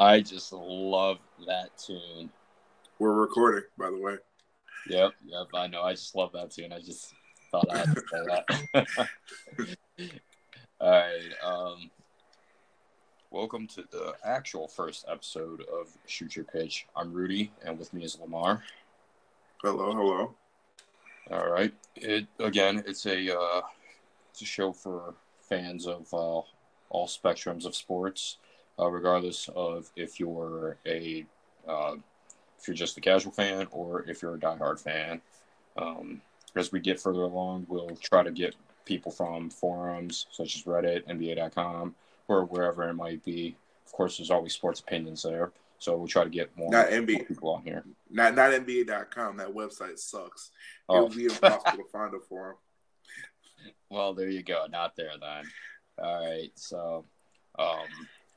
I 0.00 0.22
just 0.22 0.50
love 0.54 1.18
that 1.46 1.76
tune. 1.76 2.30
We're 2.98 3.12
recording, 3.12 3.64
by 3.76 3.90
the 3.90 3.98
way. 3.98 4.16
Yep, 4.88 5.12
yep, 5.26 5.46
I 5.52 5.66
know. 5.66 5.82
I 5.82 5.92
just 5.92 6.16
love 6.16 6.32
that 6.32 6.50
tune. 6.50 6.72
I 6.72 6.78
just 6.78 7.12
thought 7.50 7.66
I 7.70 7.78
had 7.80 7.94
to 7.94 8.00
say 8.00 8.86
that. 8.86 9.76
All 10.80 10.90
right. 10.90 11.34
Um, 11.44 11.90
welcome 13.30 13.66
to 13.74 13.84
the 13.90 14.14
actual 14.24 14.68
first 14.68 15.04
episode 15.06 15.66
of 15.70 15.88
Shoot 16.06 16.34
Your 16.34 16.46
Pitch. 16.46 16.86
I'm 16.96 17.12
Rudy, 17.12 17.52
and 17.62 17.78
with 17.78 17.92
me 17.92 18.02
is 18.02 18.18
Lamar. 18.18 18.62
Hello, 19.62 19.92
hello. 19.92 20.34
All 21.30 21.50
right. 21.50 21.74
It 21.96 22.26
again. 22.38 22.82
It's 22.86 23.04
a 23.04 23.38
uh, 23.38 23.60
it's 24.30 24.40
a 24.40 24.46
show 24.46 24.72
for 24.72 25.12
fans 25.46 25.86
of 25.86 26.08
uh, 26.14 26.40
all 26.88 27.06
spectrums 27.06 27.66
of 27.66 27.76
sports, 27.76 28.38
uh, 28.78 28.90
regardless 28.90 29.48
of 29.54 29.90
if 29.96 30.18
you're 30.20 30.76
a 30.86 31.24
uh, 31.68 31.94
if 32.58 32.68
you're 32.68 32.74
just 32.74 32.96
a 32.98 33.00
casual 33.00 33.32
fan 33.32 33.66
or 33.70 34.02
if 34.08 34.22
you're 34.22 34.34
a 34.34 34.38
diehard 34.38 34.78
fan. 34.80 35.20
Um, 35.76 36.20
as 36.56 36.72
we 36.72 36.80
get 36.80 37.00
further 37.00 37.22
along, 37.22 37.66
we'll 37.68 37.96
try 38.02 38.22
to 38.22 38.30
get 38.32 38.54
people 38.84 39.12
from 39.12 39.50
forums 39.50 40.26
such 40.32 40.56
as 40.56 40.62
Reddit, 40.64 41.06
NBA.com, 41.06 41.94
or 42.28 42.44
wherever 42.44 42.88
it 42.88 42.94
might 42.94 43.24
be. 43.24 43.56
Of 43.86 43.92
course, 43.92 44.18
there's 44.18 44.30
always 44.30 44.52
sports 44.52 44.80
opinions 44.80 45.22
there, 45.22 45.52
so 45.78 45.96
we'll 45.96 46.08
try 46.08 46.24
to 46.24 46.30
get 46.30 46.54
more, 46.56 46.70
Not 46.70 46.90
more 46.90 47.02
people 47.24 47.50
on 47.54 47.62
here. 47.62 47.84
Not 48.10 48.34
not 48.34 48.50
NBA.com. 48.52 49.36
That 49.36 49.54
website 49.54 49.98
sucks. 49.98 50.50
It 50.88 50.92
Oh. 50.92 51.04
would 51.04 51.16
be 51.16 51.24
impossible 51.26 51.84
to 51.84 51.88
find 51.92 52.14
a 52.14 52.18
forum. 52.20 52.56
Well, 53.90 54.12
there 54.14 54.28
you 54.28 54.42
go. 54.42 54.66
Not 54.70 54.96
there 54.96 55.12
then. 55.20 55.44
All 55.98 56.26
right. 56.26 56.50
So, 56.56 57.04
um, 57.58 57.86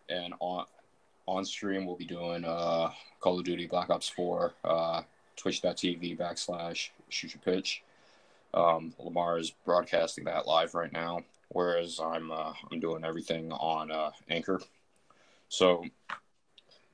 and 0.09 0.33
on 0.39 0.65
on 1.25 1.45
stream 1.45 1.85
we'll 1.85 1.95
be 1.95 2.05
doing 2.05 2.43
uh 2.43 2.91
Call 3.23 3.39
of 3.39 3.45
Duty 3.45 3.67
Black 3.67 3.89
Ops 3.89 4.09
Four, 4.09 4.53
uh, 4.65 5.03
Twitch.tv 5.37 6.17
backslash 6.17 6.89
Shoot 7.07 7.33
Your 7.33 7.41
Pitch. 7.41 7.81
Um, 8.53 8.93
Lamar 8.99 9.39
is 9.39 9.51
broadcasting 9.63 10.25
that 10.25 10.45
live 10.45 10.75
right 10.75 10.91
now, 10.91 11.21
whereas 11.47 12.01
I'm 12.03 12.31
uh, 12.31 12.51
I'm 12.69 12.81
doing 12.81 13.05
everything 13.05 13.53
on 13.53 13.91
uh, 13.91 14.11
Anchor. 14.29 14.59
So, 15.47 15.85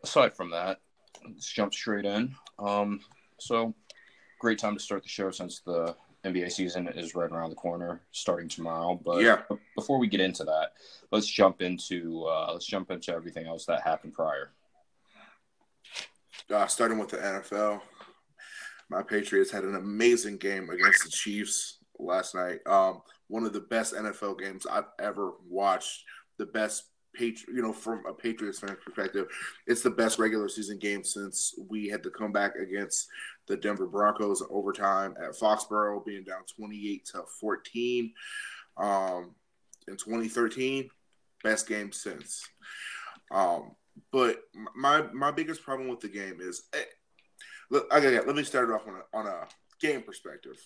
aside 0.03 0.36
from 0.36 0.52
that, 0.52 0.80
let's 1.28 1.52
jump 1.52 1.73
straight 1.73 2.05
in. 2.05 2.36
Um, 2.59 3.00
so, 3.39 3.73
great 4.38 4.59
time 4.59 4.76
to 4.76 4.83
start 4.83 5.02
the 5.02 5.09
show 5.09 5.31
since 5.31 5.61
the 5.61 5.95
NBA 6.25 6.52
season 6.52 6.88
is 6.89 7.16
right 7.16 7.31
around 7.31 7.50
the 7.50 7.56
corner, 7.56 8.02
starting 8.12 8.50
tomorrow. 8.50 9.00
But 9.03 9.22
Yeah. 9.22 9.44
before 9.75 9.98
we 10.00 10.08
get 10.08 10.20
into 10.20 10.44
that, 10.44 10.73
let's 11.11 11.28
jump 11.28 11.61
into 11.61 12.26
uh, 12.26 12.52
let's 12.53 12.66
jump 12.66 12.92
into 12.92 13.14
everything 13.14 13.48
else 13.48 13.66
that 13.66 13.81
happened 13.81 14.14
prior. 14.14 14.52
Uh, 16.50 16.67
starting 16.67 16.98
with 16.98 17.09
the 17.09 17.17
NFL, 17.17 17.81
my 18.89 19.03
Patriots 19.03 19.52
had 19.52 19.64
an 19.64 19.76
amazing 19.76 20.38
game 20.38 20.70
against 20.70 21.03
the 21.03 21.09
Chiefs 21.09 21.78
last 22.00 22.33
night. 22.33 22.59
Um, 22.66 23.02
one 23.28 23.45
of 23.45 23.54
the 23.54 23.59
best 23.61 23.94
NFL 23.94 24.39
games 24.39 24.66
I've 24.66 24.88
ever 25.00 25.33
watched. 25.48 26.04
The 26.38 26.48
best 26.48 26.89
Patri- 27.15 27.53
you 27.53 27.61
know, 27.61 27.73
from 27.73 28.03
a 28.07 28.13
Patriots 28.13 28.59
fan 28.59 28.77
perspective, 28.83 29.27
it's 29.67 29.81
the 29.81 29.89
best 29.89 30.19
regular 30.19 30.47
season 30.47 30.77
game 30.77 31.03
since 31.03 31.53
we 31.69 31.88
had 31.88 32.03
to 32.03 32.09
come 32.09 32.31
back 32.31 32.55
against 32.55 33.07
the 33.47 33.57
Denver 33.57 33.88
Broncos 33.88 34.43
overtime 34.49 35.15
at 35.21 35.31
Foxborough, 35.31 36.05
being 36.05 36.23
down 36.23 36.41
twenty-eight 36.55 37.05
to 37.13 37.23
fourteen. 37.39 38.13
Um, 38.77 39.35
in 39.89 39.97
2013, 39.97 40.89
best 41.43 41.67
game 41.67 41.91
since. 41.91 42.47
Um, 43.31 43.71
but 44.11 44.43
my 44.75 45.02
my 45.13 45.31
biggest 45.31 45.63
problem 45.63 45.89
with 45.89 45.99
the 45.99 46.07
game 46.07 46.37
is, 46.39 46.63
eh, 46.73 46.83
look, 47.69 47.93
okay, 47.93 48.19
let 48.19 48.35
me 48.35 48.43
start 48.43 48.69
it 48.69 48.73
off 48.73 48.87
on 48.87 48.95
a, 48.95 49.17
on 49.17 49.27
a 49.27 49.47
game 49.81 50.02
perspective. 50.02 50.58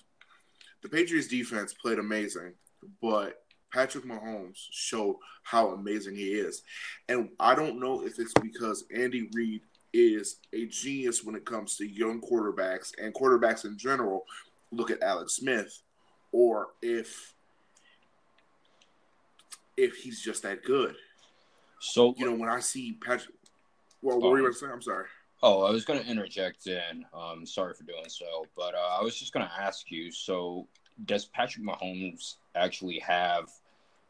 The 0.84 0.90
Patriots 0.90 1.28
defense 1.28 1.74
played 1.74 2.00
amazing, 2.00 2.54
but 3.02 3.43
Patrick 3.74 4.06
Mahomes 4.06 4.68
showed 4.72 5.18
how 5.44 5.70
amazing 5.70 6.16
he 6.16 6.34
is, 6.34 6.62
and 7.10 7.30
I 7.40 7.56
don't 7.56 7.80
know 7.80 8.06
if 8.06 8.20
it's 8.20 8.34
because 8.42 8.86
Andy 8.96 9.30
Reid 9.34 9.62
is 9.94 10.38
a 10.54 10.66
genius 10.66 11.24
when 11.24 11.36
it 11.36 11.46
comes 11.46 11.78
to 11.78 11.88
young 11.88 12.22
quarterbacks 12.22 12.92
and 13.02 13.14
quarterbacks 13.14 13.66
in 13.66 13.78
general. 13.78 14.26
Look 14.72 14.90
at 14.92 15.04
Alex 15.04 15.34
Smith, 15.34 15.82
or 16.32 16.70
if 16.82 17.34
if 19.78 19.96
he's 19.96 20.22
just 20.22 20.44
that 20.44 20.64
good. 20.64 20.96
So 21.80 22.14
You 22.18 22.26
know, 22.26 22.36
when 22.36 22.50
I 22.50 22.60
see 22.60 22.98
Patrick, 23.06 23.36
well, 24.02 24.20
what 24.20 24.32
were 24.32 24.38
you 24.38 24.44
going 24.44 24.54
to 24.54 24.60
say? 24.60 24.68
I'm 24.68 24.82
sorry. 24.82 25.06
Oh, 25.42 25.64
I 25.64 25.72
was 25.72 25.84
going 25.84 26.02
to 26.02 26.10
interject 26.10 26.68
in. 26.68 27.06
Um, 27.14 27.46
sorry 27.46 27.74
for 27.74 27.84
doing 27.84 28.08
so, 28.08 28.46
but 28.56 28.74
uh, 28.76 28.98
I 29.00 29.04
was 29.04 29.18
just 29.20 29.34
going 29.34 29.46
to 29.46 29.52
ask 29.62 29.92
you. 29.92 30.10
So, 30.12 30.68
does 31.06 31.26
Patrick 31.26 31.66
Mahomes 31.66 32.36
actually 32.56 33.00
have, 33.00 33.50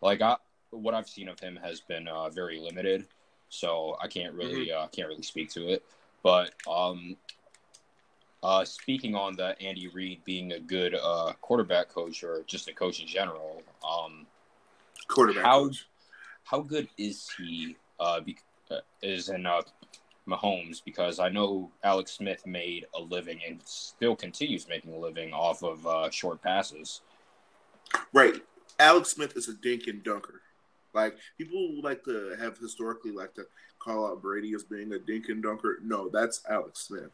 like, 0.04 0.22
I, 0.22 0.36
what 0.72 0.94
I've 0.94 1.08
seen 1.08 1.30
of 1.30 1.40
him 1.40 1.58
has 1.64 1.82
been 1.82 2.08
uh, 2.08 2.30
very 2.30 2.60
limited, 2.60 3.08
so 3.50 3.96
I 4.02 4.08
can't 4.08 4.34
really 4.34 4.72
uh, 4.72 4.88
can't 4.88 5.08
really 5.08 5.24
speak 5.24 5.50
to 5.52 5.70
it. 5.70 5.84
But 6.24 6.52
um, 6.70 7.16
uh, 8.44 8.66
speaking 8.66 9.16
on 9.16 9.36
the 9.36 9.60
Andy 9.62 9.88
Reid 9.88 10.24
being 10.26 10.52
a 10.54 10.60
good 10.60 10.96
uh, 10.96 11.34
quarterback 11.42 11.90
coach 11.90 12.24
or 12.24 12.44
just 12.48 12.68
a 12.68 12.74
coach 12.74 13.00
in 13.02 13.08
general, 13.08 13.62
um, 13.88 14.26
Quarterback 15.08 15.44
How- 15.44 15.64
coach. 15.66 15.88
how 16.44 16.62
good 16.62 16.88
is 16.98 17.30
he? 17.38 17.78
Uh, 18.00 18.20
be, 18.22 18.36
uh, 18.72 18.78
is 19.02 19.30
in 19.30 19.46
uh, 19.46 19.62
Mahomes 20.28 20.84
because 20.84 21.20
I 21.20 21.30
know 21.30 21.72
Alex 21.84 22.12
Smith 22.14 22.46
made 22.46 22.86
a 22.96 23.02
living 23.02 23.40
and 23.48 23.62
still 23.64 24.16
continues 24.16 24.68
making 24.68 24.94
a 24.94 24.98
living 24.98 25.32
off 25.32 25.64
of 25.64 25.86
uh, 25.86 26.10
short 26.10 26.42
passes. 26.42 27.02
Right. 28.12 28.42
Alex 28.80 29.10
Smith 29.10 29.36
is 29.38 29.48
a 29.48 29.54
dink 29.54 29.88
and 29.88 30.04
dunker. 30.04 30.42
Like 30.94 31.16
people 31.38 31.82
like 31.82 32.04
to 32.06 32.36
have 32.40 32.58
historically 32.58 33.12
like 33.12 33.34
to 33.36 33.46
call 33.80 34.06
out 34.08 34.22
Brady 34.22 34.54
as 34.54 34.64
being 34.64 34.94
a 34.94 35.00
dink 35.00 35.30
and 35.30 35.42
dunker. 35.42 35.80
No, 35.84 36.08
that's 36.10 36.42
Alex 36.50 36.82
Smith, 36.82 37.10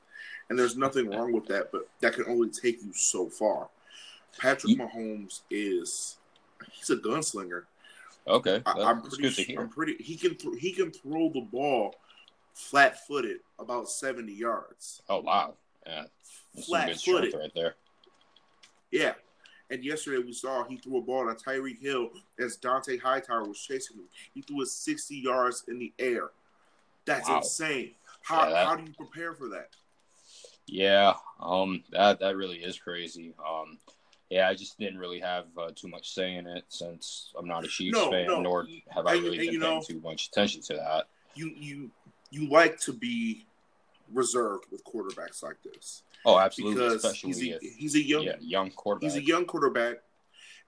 and 0.49 0.59
there's 0.59 0.75
nothing 0.77 1.09
wrong 1.09 1.31
with 1.31 1.45
that. 1.47 1.71
But 1.71 1.87
that 2.01 2.13
can 2.13 2.25
only 2.27 2.49
take 2.49 2.83
you 2.83 2.91
so 2.93 3.29
far. 3.29 3.69
Patrick 4.39 4.71
Ye- 4.71 4.77
Mahomes 4.77 5.41
is 5.49 6.17
he's 6.73 6.89
a 6.89 6.97
gunslinger. 6.97 7.63
Okay, 8.27 8.61
I, 8.65 8.71
I'm 8.83 9.01
pretty. 9.01 9.21
good 9.23 9.35
to 9.35 9.43
sure- 9.43 9.61
I'm 9.61 9.69
pretty. 9.69 9.95
He 10.03 10.15
can. 10.17 10.35
Th- 10.35 10.59
he 10.59 10.71
can 10.73 10.91
throw 10.91 11.29
the 11.29 11.41
ball 11.41 11.95
flat 12.53 13.07
footed 13.07 13.39
about 13.57 13.89
seventy 13.89 14.33
yards. 14.33 15.01
Oh 15.09 15.21
wow, 15.21 15.53
yeah, 15.87 16.03
good 16.55 16.65
Flat-footed. 16.65 17.33
right 17.33 17.51
there. 17.55 17.75
Yeah. 18.91 19.13
And 19.71 19.83
yesterday 19.83 20.17
we 20.23 20.33
saw 20.33 20.63
he 20.63 20.77
threw 20.77 20.97
a 20.97 21.01
ball 21.01 21.25
to 21.27 21.35
Tyreek 21.35 21.79
Hill 21.79 22.09
as 22.39 22.57
Dont'a 22.57 22.99
Hightower 22.99 23.43
was 23.47 23.59
chasing 23.59 23.97
him. 23.97 24.05
He 24.33 24.41
threw 24.41 24.61
it 24.61 24.67
60 24.67 25.15
yards 25.15 25.63
in 25.67 25.77
the 25.79 25.93
air. 25.99 26.31
That's 27.05 27.29
Wow. 27.29 27.37
insane. 27.37 27.95
How, 28.23 28.43
Yeah, 28.45 28.49
that- 28.51 28.67
how 28.67 28.75
do 28.75 28.83
you 28.83 28.93
prepare 28.93 29.33
for 29.33 29.49
that? 29.49 29.69
Yeah, 30.65 31.13
um, 31.39 31.83
that 31.91 32.19
that 32.19 32.35
really 32.35 32.63
is 32.63 32.77
crazy. 32.77 33.33
Um, 33.43 33.79
yeah, 34.29 34.47
I 34.47 34.53
just 34.53 34.77
didn't 34.77 34.99
really 34.99 35.19
have 35.19 35.45
uh, 35.57 35.71
too 35.75 35.87
much 35.87 36.11
say 36.13 36.35
in 36.35 36.45
it 36.45 36.63
since 36.67 37.31
I'm 37.35 37.47
not 37.47 37.63
a 37.63 37.67
Chiefs 37.67 37.97
No, 37.97 38.11
fan, 38.11 38.27
no. 38.27 38.41
nor 38.41 38.67
have 38.89 39.07
I 39.07 39.13
really 39.13 39.29
and 39.29 39.37
been 39.37 39.53
you 39.53 39.59
paying 39.59 39.75
know- 39.77 39.81
too 39.81 39.99
much 40.01 40.27
attention 40.27 40.61
to 40.63 40.75
that. 40.75 41.07
You 41.35 41.47
you 41.55 41.91
you 42.29 42.47
like 42.49 42.79
to 42.81 42.93
be 42.93 43.47
reserved 44.13 44.65
with 44.71 44.83
quarterbacks 44.83 45.43
like 45.43 45.61
this 45.63 46.03
Oh, 46.25 46.37
absolutely, 46.37 46.75
because 46.75 47.05
especially 47.05 47.29
he's 47.29 47.43
a, 47.43 47.55
if 47.55 47.75
he's 47.75 47.95
a 47.95 48.03
young 48.03 48.23
yeah, 48.23 48.35
young 48.41 48.71
quarterback. 48.71 49.11
he's 49.11 49.21
a 49.21 49.25
young 49.25 49.45
quarterback, 49.45 49.97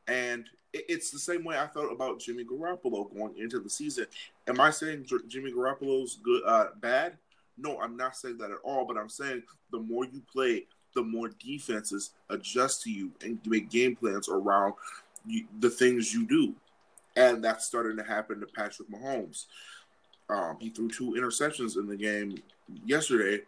and 0.08 0.46
it's 0.74 1.12
the 1.12 1.20
same 1.20 1.44
way 1.44 1.58
I 1.58 1.68
felt 1.68 1.92
about 1.92 2.20
Jimmy 2.20 2.46
Garoppolo 2.46 3.14
going 3.14 3.38
into 3.38 3.60
the 3.60 3.70
season. 3.70 4.06
Am 4.48 4.62
I 4.62 4.70
saying 4.70 5.08
Jimmy 5.28 5.52
Garoppolo's 5.52 6.20
good 6.24 6.44
uh, 6.46 6.68
bad? 6.80 7.18
No, 7.58 7.80
I'm 7.82 7.98
not 7.98 8.16
saying 8.16 8.38
that 8.38 8.52
at 8.52 8.58
all. 8.64 8.86
But 8.86 8.98
I'm 8.98 9.10
saying 9.10 9.44
the 9.72 9.80
more 9.80 10.06
you 10.06 10.22
play, 10.32 10.66
the 10.96 11.04
more 11.04 11.30
defenses 11.30 12.12
adjust 12.30 12.84
to 12.84 12.92
you 12.92 13.12
and 13.22 13.38
make 13.46 13.70
game 13.70 13.98
plans 13.98 14.30
around 14.30 14.74
you, 15.28 15.46
the 15.60 15.70
things 15.70 16.14
you 16.14 16.26
do, 16.26 16.56
and 17.18 17.44
that's 17.44 17.66
starting 17.66 17.98
to 17.98 18.04
happen 18.04 18.40
to 18.40 18.46
Patrick 18.46 18.90
Mahomes. 18.90 19.48
Um, 20.30 20.56
he 20.62 20.70
threw 20.70 20.88
two 20.88 21.12
interceptions 21.12 21.76
in 21.78 21.88
the 21.88 21.98
game 21.98 22.38
yesterday, 22.86 23.44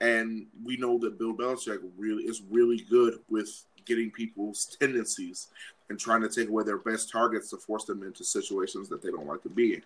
and 0.00 0.46
we 0.64 0.76
know 0.76 0.98
that 0.98 1.18
Bill 1.18 1.34
Belichick 1.34 1.78
really 1.96 2.24
is 2.24 2.42
really 2.50 2.84
good 2.90 3.20
with 3.28 3.64
getting 3.84 4.10
people's 4.10 4.76
tendencies 4.80 5.48
and 5.88 5.98
trying 5.98 6.22
to 6.22 6.28
take 6.28 6.48
away 6.48 6.64
their 6.64 6.78
best 6.78 7.10
targets 7.10 7.50
to 7.50 7.56
force 7.56 7.84
them 7.84 8.02
into 8.02 8.24
situations 8.24 8.88
that 8.88 9.02
they 9.02 9.10
don't 9.10 9.26
like 9.26 9.42
to 9.42 9.48
be 9.48 9.74
in. 9.74 9.82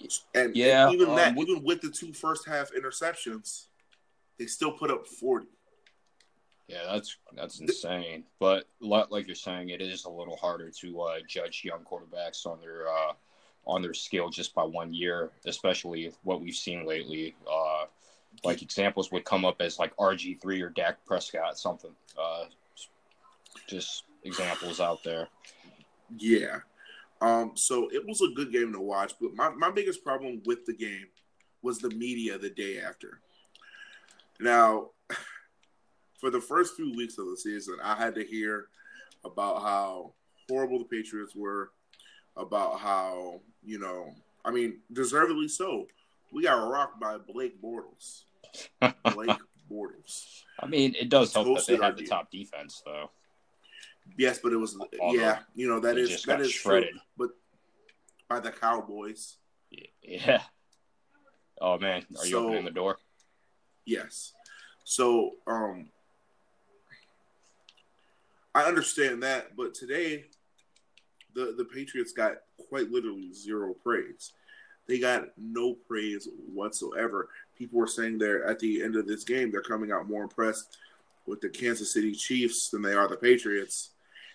And, 0.00 0.46
and 0.46 0.56
Yeah, 0.56 0.90
even 0.90 1.10
um, 1.10 1.16
that, 1.16 1.36
even 1.36 1.62
with 1.62 1.80
the 1.80 1.90
two 1.90 2.12
first 2.12 2.46
half 2.46 2.70
interceptions, 2.72 3.66
they 4.38 4.46
still 4.46 4.72
put 4.72 4.90
up 4.90 5.06
forty. 5.06 5.46
Yeah, 6.68 6.82
that's 6.90 7.16
that's 7.36 7.60
insane. 7.60 8.24
But 8.40 8.64
li- 8.80 9.04
like 9.10 9.26
you're 9.26 9.36
saying, 9.36 9.68
it 9.68 9.80
is 9.80 10.04
a 10.04 10.10
little 10.10 10.36
harder 10.36 10.70
to 10.80 11.00
uh, 11.02 11.18
judge 11.28 11.62
young 11.64 11.84
quarterbacks 11.84 12.44
on 12.46 12.60
their 12.60 12.88
uh, 12.88 13.12
on 13.66 13.82
their 13.82 13.94
skill 13.94 14.28
just 14.28 14.54
by 14.54 14.62
one 14.62 14.92
year, 14.92 15.30
especially 15.46 16.12
what 16.22 16.40
we've 16.40 16.54
seen 16.54 16.86
lately. 16.86 17.34
Uh, 17.50 17.86
like 18.44 18.62
examples 18.62 19.10
would 19.10 19.24
come 19.24 19.44
up 19.44 19.56
as 19.60 19.78
like 19.78 19.96
RG 19.96 20.40
three 20.40 20.60
or 20.60 20.70
Dak 20.70 21.04
Prescott, 21.04 21.58
something. 21.58 21.92
Uh, 22.18 22.44
just 23.68 24.04
examples 24.24 24.80
out 24.80 25.02
there. 25.02 25.28
Yeah. 26.16 26.58
Um, 27.20 27.52
so 27.54 27.88
it 27.92 28.06
was 28.06 28.20
a 28.20 28.34
good 28.34 28.52
game 28.52 28.72
to 28.72 28.80
watch, 28.80 29.14
but 29.20 29.34
my, 29.34 29.48
my 29.50 29.70
biggest 29.70 30.04
problem 30.04 30.42
with 30.44 30.66
the 30.66 30.74
game 30.74 31.06
was 31.62 31.78
the 31.78 31.90
media 31.90 32.38
the 32.38 32.50
day 32.50 32.78
after. 32.78 33.20
Now, 34.38 34.90
for 36.20 36.30
the 36.30 36.40
first 36.40 36.76
few 36.76 36.92
weeks 36.94 37.18
of 37.18 37.26
the 37.26 37.36
season, 37.36 37.76
I 37.82 37.96
had 37.96 38.14
to 38.16 38.24
hear 38.24 38.68
about 39.24 39.62
how 39.62 40.12
horrible 40.48 40.78
the 40.78 40.84
Patriots 40.84 41.34
were, 41.34 41.70
about 42.36 42.78
how, 42.80 43.40
you 43.64 43.78
know, 43.78 44.12
I 44.44 44.50
mean, 44.50 44.80
deservedly 44.92 45.48
so. 45.48 45.86
We 46.32 46.42
got 46.42 46.68
rocked 46.68 47.00
by 47.00 47.18
Blake 47.18 47.60
Bortles. 47.62 48.22
Blake 49.14 49.38
Bortles. 49.70 50.42
I 50.60 50.66
mean, 50.66 50.94
it 50.98 51.08
does 51.08 51.32
help 51.32 51.46
that 51.56 51.66
they 51.66 51.76
have 51.76 51.96
the 51.96 52.06
top 52.06 52.30
defense, 52.30 52.82
though. 52.84 53.10
Yes, 54.16 54.38
but 54.42 54.52
it 54.52 54.56
was 54.56 54.78
Although 55.00 55.18
yeah, 55.18 55.40
you 55.54 55.68
know 55.68 55.80
that 55.80 55.98
is 55.98 56.22
that 56.22 56.40
is 56.40 56.52
shredded. 56.52 56.90
True, 56.90 57.00
but 57.18 57.30
by 58.28 58.40
the 58.40 58.50
Cowboys. 58.50 59.36
Yeah. 60.02 60.42
Oh 61.60 61.78
man, 61.78 62.04
are 62.18 62.24
you 62.24 62.32
so, 62.32 62.46
opening 62.46 62.64
the 62.64 62.70
door? 62.70 62.98
Yes. 63.84 64.32
So, 64.84 65.32
um 65.46 65.88
I 68.54 68.62
understand 68.62 69.22
that, 69.22 69.54
but 69.56 69.74
today 69.74 70.24
the 71.36 71.54
the 71.56 71.64
Patriots 71.64 72.12
got 72.12 72.38
quite 72.68 72.90
literally 72.90 73.32
zero 73.32 73.74
praise. 73.74 74.32
They 74.88 74.98
got 74.98 75.28
no 75.36 75.74
praise 75.74 76.28
whatsoever. 76.52 77.28
People 77.56 77.78
were 77.78 77.86
saying 77.86 78.18
they're 78.18 78.44
at 78.44 78.58
the 78.58 78.82
end 78.82 78.96
of 78.96 79.06
this 79.06 79.22
game, 79.22 79.52
they're 79.52 79.60
coming 79.60 79.92
out 79.92 80.08
more 80.08 80.22
impressed 80.22 80.78
with 81.26 81.40
the 81.40 81.48
Kansas 81.48 81.92
City 81.92 82.12
Chiefs 82.12 82.70
than 82.70 82.82
they 82.82 82.94
are 82.94 83.08
the 83.08 83.16
Patriots, 83.16 83.90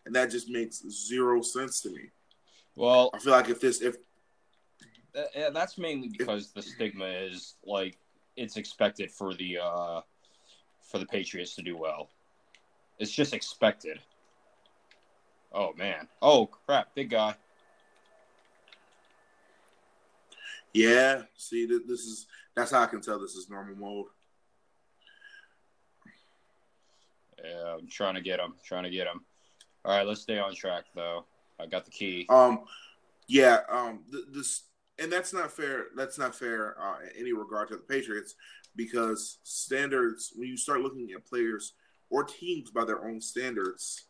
and 0.06 0.16
that 0.16 0.30
just 0.30 0.50
makes 0.50 0.84
zero 0.90 1.42
sense 1.42 1.82
to 1.82 1.90
me. 1.90 2.10
Well, 2.76 3.10
I 3.14 3.20
feel 3.20 3.34
like 3.34 3.50
if 3.50 3.60
this 3.60 3.82
if 3.82 3.98
that's 5.54 5.78
mainly 5.78 6.10
because 6.10 6.48
if, 6.48 6.54
the 6.54 6.62
stigma 6.62 7.06
is 7.06 7.56
like 7.66 7.98
it's 8.38 8.58
expected 8.58 9.12
for 9.12 9.34
the 9.34 9.58
uh 9.62 10.02
for 10.84 11.00
the 11.00 11.06
Patriots 11.06 11.56
to 11.56 11.62
do 11.62 11.76
well. 11.76 12.10
It's 13.00 13.12
just 13.12 13.34
expected. 13.34 14.00
Oh 15.54 15.74
man. 15.78 16.08
Oh 16.22 16.48
crap, 16.48 16.94
big 16.96 17.10
guy. 17.10 17.36
Yeah, 20.74 21.24
see 21.36 21.66
this 21.66 22.02
is 22.02 22.28
that's 22.56 22.72
how 22.72 22.82
I 22.82 22.86
can 22.86 23.02
tell 23.02 23.20
this 23.20 23.36
is 23.36 23.50
normal 23.50 23.76
mode. 23.76 24.06
Yeah, 27.44 27.76
I'm 27.80 27.88
trying 27.88 28.16
to 28.16 28.22
get 28.22 28.40
him. 28.40 28.54
Trying 28.64 28.84
to 28.84 28.90
get 28.90 29.08
him. 29.08 29.22
All 29.84 29.98
right, 29.98 30.06
let's 30.06 30.22
stay 30.22 30.38
on 30.38 30.54
track 30.54 30.86
though. 30.96 31.26
I 31.60 31.66
got 31.66 31.86
the 31.86 31.92
key. 31.92 32.26
Um, 32.30 32.62
yeah. 33.28 33.60
Um, 33.70 34.02
th- 34.12 34.26
this 34.32 34.64
and 35.00 35.12
that's 35.12 35.34
not 35.34 35.52
fair. 35.52 35.86
That's 35.96 36.18
not 36.18 36.36
fair 36.36 36.80
uh, 36.80 36.98
in 37.02 37.22
any 37.22 37.34
regard 37.34 37.70
to 37.70 37.76
the 37.76 37.82
Patriots 37.82 38.36
because 38.76 39.40
standards. 39.44 40.34
When 40.36 40.48
you 40.48 40.58
start 40.58 40.82
looking 40.82 41.10
at 41.12 41.26
players 41.26 41.74
or 42.10 42.24
teams 42.24 42.70
by 42.70 42.86
their 42.86 43.06
own 43.06 43.20
standards, 43.20 44.06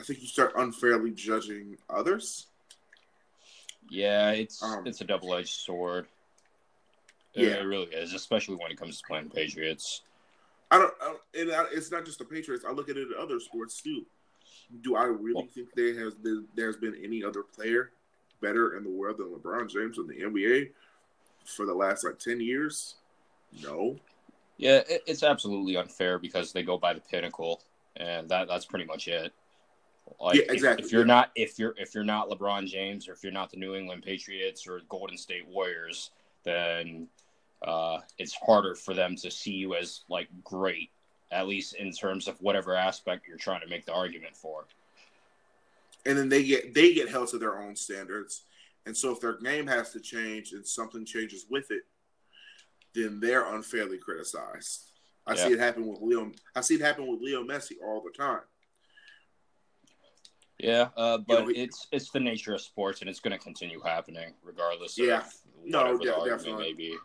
I 0.00 0.02
think 0.02 0.22
you 0.22 0.26
start 0.26 0.52
unfairly 0.56 1.10
judging 1.10 1.76
others. 1.90 2.46
Yeah, 3.90 4.30
it's 4.30 4.62
um, 4.62 4.86
it's 4.86 5.00
a 5.02 5.04
double 5.04 5.34
edged 5.34 5.60
sword. 5.60 6.06
It, 7.34 7.48
yeah, 7.48 7.54
it 7.56 7.64
really 7.64 7.86
is, 7.86 8.14
especially 8.14 8.56
when 8.56 8.70
it 8.70 8.78
comes 8.78 8.98
to 8.98 9.06
playing 9.06 9.28
Patriots. 9.28 10.02
I 10.70 10.78
don't, 10.78 10.94
I 11.02 11.04
don't 11.06 11.20
and 11.52 11.68
it's 11.72 11.90
not 11.90 12.06
just 12.06 12.18
the 12.18 12.24
Patriots. 12.24 12.64
I 12.66 12.72
look 12.72 12.88
at 12.88 12.96
it 12.96 13.08
in 13.08 13.14
other 13.20 13.40
sports 13.40 13.82
too. 13.82 14.06
Do 14.82 14.96
I 14.96 15.04
really 15.04 15.34
well, 15.34 15.48
think 15.54 15.68
there 15.74 16.02
has 16.04 16.14
been 16.14 16.46
there's 16.54 16.76
been 16.76 16.96
any 17.02 17.22
other 17.22 17.42
player 17.42 17.90
better 18.40 18.76
in 18.76 18.84
the 18.84 18.90
world 18.90 19.18
than 19.18 19.26
LeBron 19.26 19.68
James 19.68 19.98
in 19.98 20.06
the 20.06 20.14
NBA 20.14 20.70
for 21.44 21.66
the 21.66 21.74
last 21.74 22.04
like 22.04 22.18
ten 22.18 22.40
years? 22.40 22.94
No. 23.62 23.96
Yeah, 24.56 24.82
it, 24.88 25.02
it's 25.06 25.22
absolutely 25.22 25.76
unfair 25.76 26.18
because 26.18 26.52
they 26.52 26.62
go 26.62 26.78
by 26.78 26.94
the 26.94 27.00
pinnacle, 27.00 27.60
and 27.96 28.28
that 28.30 28.48
that's 28.48 28.64
pretty 28.64 28.84
much 28.86 29.08
it. 29.08 29.32
Like, 30.18 30.36
yeah, 30.36 30.42
exactly. 30.52 30.82
If, 30.82 30.86
if 30.86 30.92
you're 30.92 31.02
yeah. 31.02 31.06
not 31.06 31.30
if 31.34 31.58
you're 31.58 31.74
if 31.76 31.94
you're 31.94 32.04
not 32.04 32.28
LeBron 32.28 32.66
James 32.66 33.08
or 33.08 33.12
if 33.12 33.22
you're 33.22 33.32
not 33.32 33.50
the 33.50 33.56
New 33.56 33.74
England 33.74 34.02
Patriots 34.02 34.66
or 34.66 34.80
Golden 34.88 35.16
State 35.16 35.46
Warriors, 35.46 36.10
then 36.44 37.08
uh, 37.62 37.98
it's 38.18 38.34
harder 38.34 38.74
for 38.74 38.94
them 38.94 39.16
to 39.16 39.30
see 39.30 39.52
you 39.52 39.74
as 39.74 40.02
like 40.08 40.28
great, 40.44 40.90
at 41.30 41.46
least 41.46 41.74
in 41.74 41.92
terms 41.92 42.28
of 42.28 42.40
whatever 42.40 42.74
aspect 42.74 43.26
you're 43.28 43.36
trying 43.36 43.60
to 43.60 43.68
make 43.68 43.84
the 43.84 43.92
argument 43.92 44.36
for. 44.36 44.66
And 46.06 46.16
then 46.16 46.28
they 46.28 46.44
get 46.44 46.74
they 46.74 46.94
get 46.94 47.10
held 47.10 47.28
to 47.28 47.38
their 47.38 47.60
own 47.60 47.76
standards, 47.76 48.44
and 48.86 48.96
so 48.96 49.12
if 49.12 49.20
their 49.20 49.38
game 49.38 49.66
has 49.66 49.92
to 49.92 50.00
change 50.00 50.52
and 50.52 50.66
something 50.66 51.04
changes 51.04 51.46
with 51.50 51.70
it, 51.70 51.82
then 52.94 53.20
they're 53.20 53.54
unfairly 53.54 53.98
criticized. 53.98 54.86
I 55.26 55.34
yeah. 55.34 55.46
see 55.46 55.52
it 55.52 55.60
happen 55.60 55.86
with 55.86 56.00
Leo. 56.00 56.32
I 56.56 56.62
see 56.62 56.74
it 56.76 56.80
happen 56.80 57.06
with 57.06 57.20
Leo 57.20 57.44
Messi 57.44 57.74
all 57.84 58.02
the 58.02 58.10
time. 58.10 58.40
Yeah, 60.62 60.88
uh, 60.96 61.18
but 61.18 61.46
you 61.46 61.54
know, 61.54 61.62
it's 61.62 61.86
it's 61.90 62.10
the 62.10 62.20
nature 62.20 62.54
of 62.54 62.60
sports, 62.60 63.00
and 63.00 63.08
it's 63.08 63.20
going 63.20 63.32
to 63.32 63.42
continue 63.42 63.80
happening 63.80 64.34
regardless. 64.42 64.98
Yeah, 64.98 65.22
no, 65.64 65.98
yeah, 66.02 66.12
definitely. 66.26 66.64
May 66.64 66.72
be. 66.74 66.96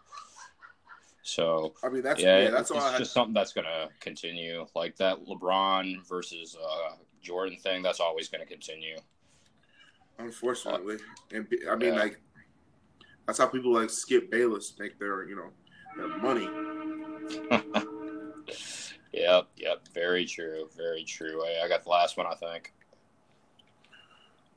So 1.24 1.74
I 1.84 1.90
mean, 1.90 2.04
that's 2.04 2.22
yeah, 2.22 2.44
yeah 2.44 2.50
that's 2.50 2.70
it's, 2.70 2.86
it's 2.86 2.98
just 2.98 3.14
something 3.14 3.34
that's 3.34 3.54
going 3.54 3.66
to 3.66 3.90
continue. 4.00 4.66
Like 4.76 4.98
that 4.98 5.26
LeBron 5.26 6.08
versus 6.08 6.58
uh, 6.62 6.96
Jordan 7.22 7.58
thing, 7.58 7.82
that's 7.82 8.02
always 8.02 8.28
going 8.28 8.42
to 8.42 8.48
continue. 8.48 8.98
Unfortunately, 10.20 10.96
uh, 10.96 11.38
and 11.38 11.48
I 11.70 11.76
mean, 11.76 11.94
yeah. 11.94 12.00
like 12.00 12.22
that's 13.26 13.40
how 13.40 13.48
people 13.48 13.74
like 13.74 13.90
Skip 13.90 14.30
Bayless 14.30 14.74
make 14.78 15.00
their 15.00 15.28
you 15.28 15.36
know 15.36 15.50
their 15.98 16.18
money. 16.18 16.50
yep, 19.14 19.48
yep, 19.56 19.88
very 19.94 20.26
true, 20.26 20.70
very 20.76 21.06
true. 21.06 21.42
I, 21.46 21.64
I 21.64 21.70
got 21.70 21.84
the 21.84 21.90
last 21.90 22.18
one, 22.18 22.28
I 22.28 22.36
think. 22.36 22.74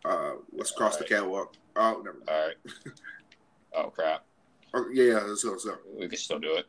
Uh, 0.05 0.33
let's 0.53 0.71
cross 0.71 0.95
right. 0.95 1.09
the 1.09 1.15
catwalk. 1.15 1.55
Oh, 1.77 2.03
never. 2.05 2.19
Mind. 2.19 2.29
All 2.29 2.47
right. 2.47 2.56
oh 3.75 3.91
crap. 3.91 4.25
Oh, 4.75 4.87
yeah, 4.93 5.21
let's 5.21 5.45
go. 5.45 5.52
Let's 5.52 5.64
go. 5.64 5.76
We 5.99 6.09
can 6.09 6.19
still 6.19 6.38
do 6.38 6.55
it. 6.57 6.67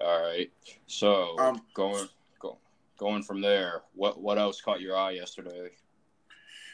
All 0.00 0.22
right. 0.22 0.50
So 0.86 1.38
um, 1.38 1.62
going 1.74 2.08
go, 2.38 2.58
going 2.98 3.22
from 3.22 3.40
there, 3.40 3.82
what 3.94 4.20
what 4.20 4.38
else 4.38 4.60
caught 4.60 4.80
your 4.80 4.96
eye 4.96 5.12
yesterday? 5.12 5.70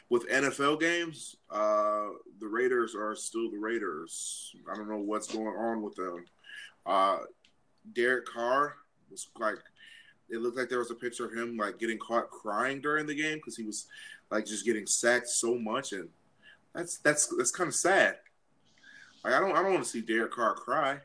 With 0.09 0.29
NFL 0.29 0.79
games, 0.81 1.37
uh, 1.51 2.09
the 2.39 2.47
Raiders 2.47 2.95
are 2.95 3.15
still 3.17 3.51
the 3.51 3.57
Raiders. 3.57 4.55
I 4.71 4.77
don't 4.77 4.89
know 4.89 4.99
what's 4.99 5.33
going 5.33 5.47
on 5.47 5.81
with 5.81 5.95
them. 5.95 6.25
Uh, 6.85 7.19
Derek 7.95 8.27
Carr 8.27 8.75
was 9.11 9.29
like, 9.39 9.59
it 10.33 10.41
looked 10.41 10.57
like 10.57 10.69
there 10.71 10.79
was 10.79 10.91
a 10.91 10.95
picture 10.95 11.27
of 11.27 11.35
him 11.35 11.57
like 11.59 11.79
getting 11.79 11.99
caught 11.99 12.31
crying 12.31 12.81
during 12.81 13.07
the 13.07 13.15
game 13.15 13.37
because 13.37 13.57
he 13.57 13.65
was 13.65 13.87
like 14.31 14.47
just 14.47 14.65
getting 14.65 14.87
sacked 14.87 15.29
so 15.29 15.57
much, 15.57 15.93
and 15.93 16.09
that's 16.75 16.99
that's 16.99 17.27
that's 17.37 17.51
kind 17.51 17.69
of 17.69 17.75
sad. 17.75 18.17
Like 19.23 19.35
I 19.35 19.41
don't 19.41 19.53
I 19.53 19.63
don't 19.63 19.73
want 19.73 19.85
to 19.85 19.91
see 19.91 20.01
Derek 20.01 20.33
Carr 20.33 20.55
cry. 20.55 20.99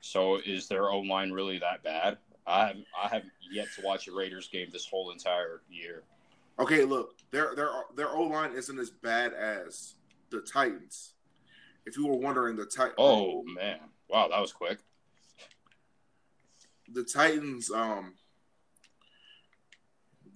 So 0.00 0.38
is 0.44 0.68
their 0.68 0.90
O 0.90 0.98
line 0.98 1.30
really 1.30 1.58
that 1.60 1.82
bad? 1.84 2.18
I 2.46 2.66
have 2.66 2.76
I 3.02 3.08
have 3.08 3.22
yet 3.50 3.68
to 3.76 3.82
watch 3.82 4.08
a 4.08 4.12
Raiders 4.12 4.48
game 4.48 4.68
this 4.72 4.86
whole 4.86 5.12
entire 5.12 5.62
year. 5.70 6.02
Okay, 6.58 6.84
look, 6.84 7.14
their 7.30 7.54
their 7.54 7.70
their 7.96 8.10
O 8.10 8.22
line 8.22 8.52
isn't 8.52 8.78
as 8.78 8.90
bad 8.90 9.32
as 9.32 9.94
the 10.30 10.40
Titans. 10.40 11.14
If 11.86 11.96
you 11.96 12.06
were 12.06 12.16
wondering, 12.16 12.56
the 12.56 12.66
Titans. 12.66 12.96
Oh 12.98 13.44
man! 13.44 13.78
Wow, 14.08 14.28
that 14.28 14.40
was 14.40 14.52
quick. 14.52 14.78
The 16.92 17.04
Titans, 17.04 17.70
um, 17.70 18.14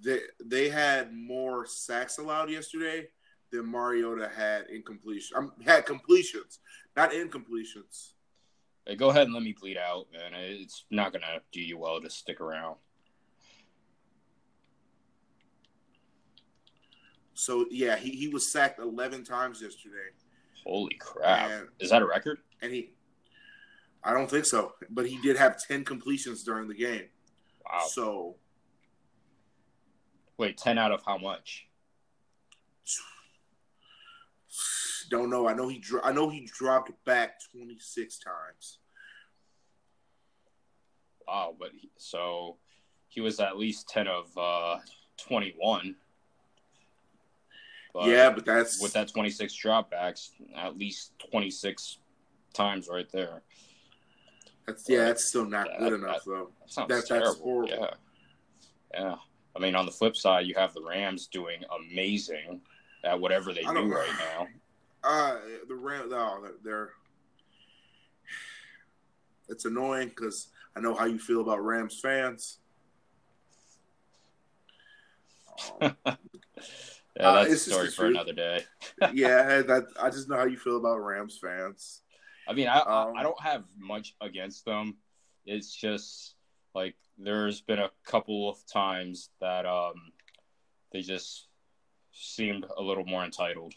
they 0.03 0.21
they 0.45 0.69
had 0.69 1.13
more 1.13 1.67
sacks 1.67 2.19
allowed 2.19 2.51
yesterday 2.51 3.09
than 3.51 3.67
Mariota 3.67 4.31
had 4.35 4.67
incompletion. 4.71 5.37
Um, 5.37 5.53
had 5.65 5.87
completions, 5.87 6.61
not 6.97 7.13
incompletions. 7.13 8.13
Hey, 8.87 8.97
go 8.97 9.11
ahead 9.11 9.25
and 9.25 9.35
let 9.35 9.43
me 9.43 9.55
bleed 9.59 9.77
out, 9.77 10.07
man. 10.13 10.33
It's 10.35 10.85
not 10.91 11.13
gonna 11.13 11.41
do 11.53 11.61
you 11.61 11.79
well 11.79 12.01
to 12.01 12.11
stick 12.11 12.41
around. 12.41 12.77
So 17.35 17.67
yeah, 17.71 17.97
he, 17.97 18.11
he 18.11 18.29
was 18.29 18.51
sacked 18.51 18.81
eleven 18.81 19.25
times 19.25 19.63
yesterday. 19.63 20.11
Holy 20.65 20.97
crap! 20.99 21.51
And, 21.51 21.69
Is 21.79 21.91
that 21.91 22.03
a 22.03 22.07
record? 22.07 22.39
And 22.63 22.73
he, 22.73 22.91
I 24.03 24.13
don't 24.13 24.29
think 24.29 24.45
so, 24.45 24.73
but 24.91 25.07
he 25.07 25.21
did 25.21 25.37
have 25.37 25.63
ten 25.63 25.85
completions 25.85 26.43
during 26.43 26.69
the 26.69 26.75
game. 26.75 27.05
Wow. 27.65 27.81
So 27.89 28.37
Wait, 30.39 30.57
ten 30.57 30.79
out 30.79 30.93
of 30.93 31.03
how 31.05 31.19
much? 31.19 31.67
Don't 35.11 35.31
know. 35.31 35.49
I 35.49 35.55
know 35.55 35.69
he. 35.69 35.79
Dro- 35.79 36.03
I 36.05 36.13
know 36.13 36.29
he 36.29 36.47
dropped 36.47 36.93
back 37.05 37.41
twenty 37.53 37.79
six 37.81 38.19
times. 38.19 38.79
Wow, 41.27 41.57
but 41.59 41.71
he, 41.75 41.91
so 41.97 42.57
he 43.09 43.21
was 43.21 43.41
at 43.41 43.59
least 43.59 43.89
ten 43.89 44.07
of 44.07 44.27
uh, 44.37 44.77
twenty 45.17 45.55
one. 45.59 45.97
yeah, 48.05 48.31
but 48.31 48.45
that's 48.45 48.81
with 48.83 48.93
that 48.93 49.09
twenty 49.13 49.31
six 49.31 49.55
dropbacks, 49.55 50.31
at 50.55 50.77
least 50.77 51.13
twenty 51.31 51.51
six 51.51 51.99
times 52.53 52.89
right 52.91 53.11
there. 53.11 53.43
That's 54.67 54.89
yeah, 54.89 55.05
that's 55.07 55.25
still 55.25 55.47
not 55.47 55.69
good 55.79 55.95
enough 55.95 56.25
that, 56.25 56.31
though. 56.31 56.51
That 56.77 56.89
That's- 56.89 57.09
terrible. 57.09 57.27
that's 57.29 57.41
horrible. 57.41 57.69
Yeah, 58.95 59.01
yeah. 59.01 59.15
I 59.59 59.61
mean, 59.61 59.75
on 59.75 59.87
the 59.87 59.93
flip 59.93 60.17
side, 60.17 60.47
you 60.47 60.55
have 60.55 60.73
the 60.73 60.83
Rams 60.83 61.27
doing 61.27 61.65
amazing 61.91 62.61
at 63.05 63.19
whatever 63.19 63.53
they 63.53 63.63
do 63.63 63.93
right 63.93 64.09
now. 64.37 64.47
Uh 65.03 65.39
the 65.69 65.75
Rams. 65.75 66.11
No, 66.11 66.49
they're-. 66.63 66.93
It's 69.49 69.65
annoying 69.65 70.09
because 70.09 70.49
I 70.77 70.81
know 70.81 70.95
how 70.95 71.07
you 71.07 71.19
feel 71.19 71.41
about 71.41 71.65
Rams 71.65 71.99
fans. 72.01 72.59
Um, 75.81 75.97
Yeah, 77.17 77.31
Uh, 77.31 77.45
that's 77.45 77.67
a 77.67 77.71
story 77.71 77.91
for 77.91 78.07
another 78.07 78.33
day. 78.33 78.65
yeah, 79.13 79.63
that 79.63 79.87
I 80.01 80.09
just 80.09 80.29
know 80.29 80.37
how 80.37 80.45
you 80.45 80.57
feel 80.57 80.77
about 80.77 80.99
Rams 80.99 81.37
fans. 81.43 82.03
I 82.47 82.53
mean, 82.53 82.69
I, 82.69 82.79
Um, 82.79 83.17
I 83.17 83.21
I 83.21 83.23
don't 83.25 83.41
have 83.41 83.65
much 83.77 84.15
against 84.21 84.65
them. 84.65 84.97
It's 85.45 85.75
just 85.75 86.35
like 86.75 86.95
there's 87.19 87.61
been 87.61 87.79
a 87.79 87.91
couple 88.05 88.49
of 88.51 88.57
times 88.67 89.31
that 89.41 89.67
um 89.67 89.95
they 90.93 91.01
just 91.03 91.47
seemed 92.13 92.67
a 92.77 92.83
little 92.83 93.05
more 93.05 93.25
entitled. 93.25 93.75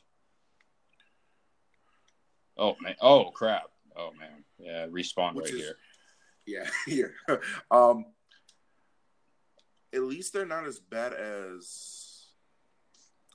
Oh 2.57 2.75
man! 2.81 2.95
Oh 3.01 3.31
crap! 3.31 3.63
Oh 3.95 4.11
man! 4.19 4.43
Yeah, 4.59 4.87
respawn 4.87 5.33
Which 5.35 5.45
right 5.45 5.53
is- 5.55 5.59
here. 5.61 5.75
Yeah, 6.45 6.65
here. 6.87 7.41
um, 7.69 8.05
at 9.93 10.01
least 10.01 10.33
they're 10.33 10.45
not 10.45 10.65
as 10.65 10.79
bad 10.79 11.13
as 11.13 12.27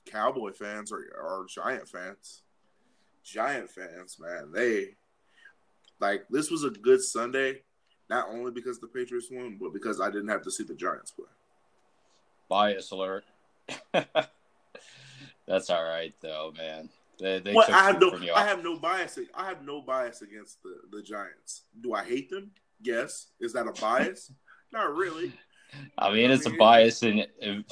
Cowboy 0.05 0.51
fans 0.51 0.91
or, 0.91 1.05
or 1.19 1.45
Giant 1.49 1.87
fans. 1.87 2.43
Giant 3.23 3.69
fans, 3.69 4.17
man, 4.19 4.51
they 4.53 4.95
like 5.99 6.25
this 6.29 6.51
was 6.51 6.63
a 6.63 6.69
good 6.69 7.01
Sunday, 7.01 7.61
not 8.09 8.29
only 8.29 8.51
because 8.51 8.79
the 8.79 8.87
Patriots 8.87 9.27
won, 9.31 9.57
but 9.59 9.73
because 9.73 9.99
I 9.99 10.07
didn't 10.09 10.29
have 10.29 10.43
to 10.43 10.51
see 10.51 10.63
the 10.63 10.75
Giants 10.75 11.11
play. 11.11 11.25
Bias 12.49 12.91
alert. 12.91 13.25
That's 13.93 15.69
all 15.69 15.83
right 15.83 16.13
though, 16.21 16.53
man. 16.57 16.89
They 17.19 17.39
they 17.39 17.53
well, 17.53 17.65
took 17.65 17.75
I 17.75 17.83
have 17.83 17.99
no. 17.99 18.11
I 18.35 18.45
have 18.45 18.63
no 18.63 18.77
bias. 18.77 19.17
I 19.33 19.45
have 19.47 19.63
no 19.65 19.81
bias 19.81 20.21
against 20.21 20.61
the 20.63 20.75
the 20.91 21.01
Giants. 21.01 21.63
Do 21.81 21.93
I 21.93 22.03
hate 22.03 22.29
them? 22.29 22.51
Yes. 22.81 23.27
Is 23.39 23.53
that 23.53 23.67
a 23.67 23.73
bias? 23.73 24.31
not 24.71 24.95
really. 24.95 25.33
I 25.97 26.13
mean, 26.13 26.31
it's 26.31 26.45
a 26.45 26.49
I 26.49 26.51
mean- 26.51 26.59
bias, 26.59 27.03
and 27.03 27.25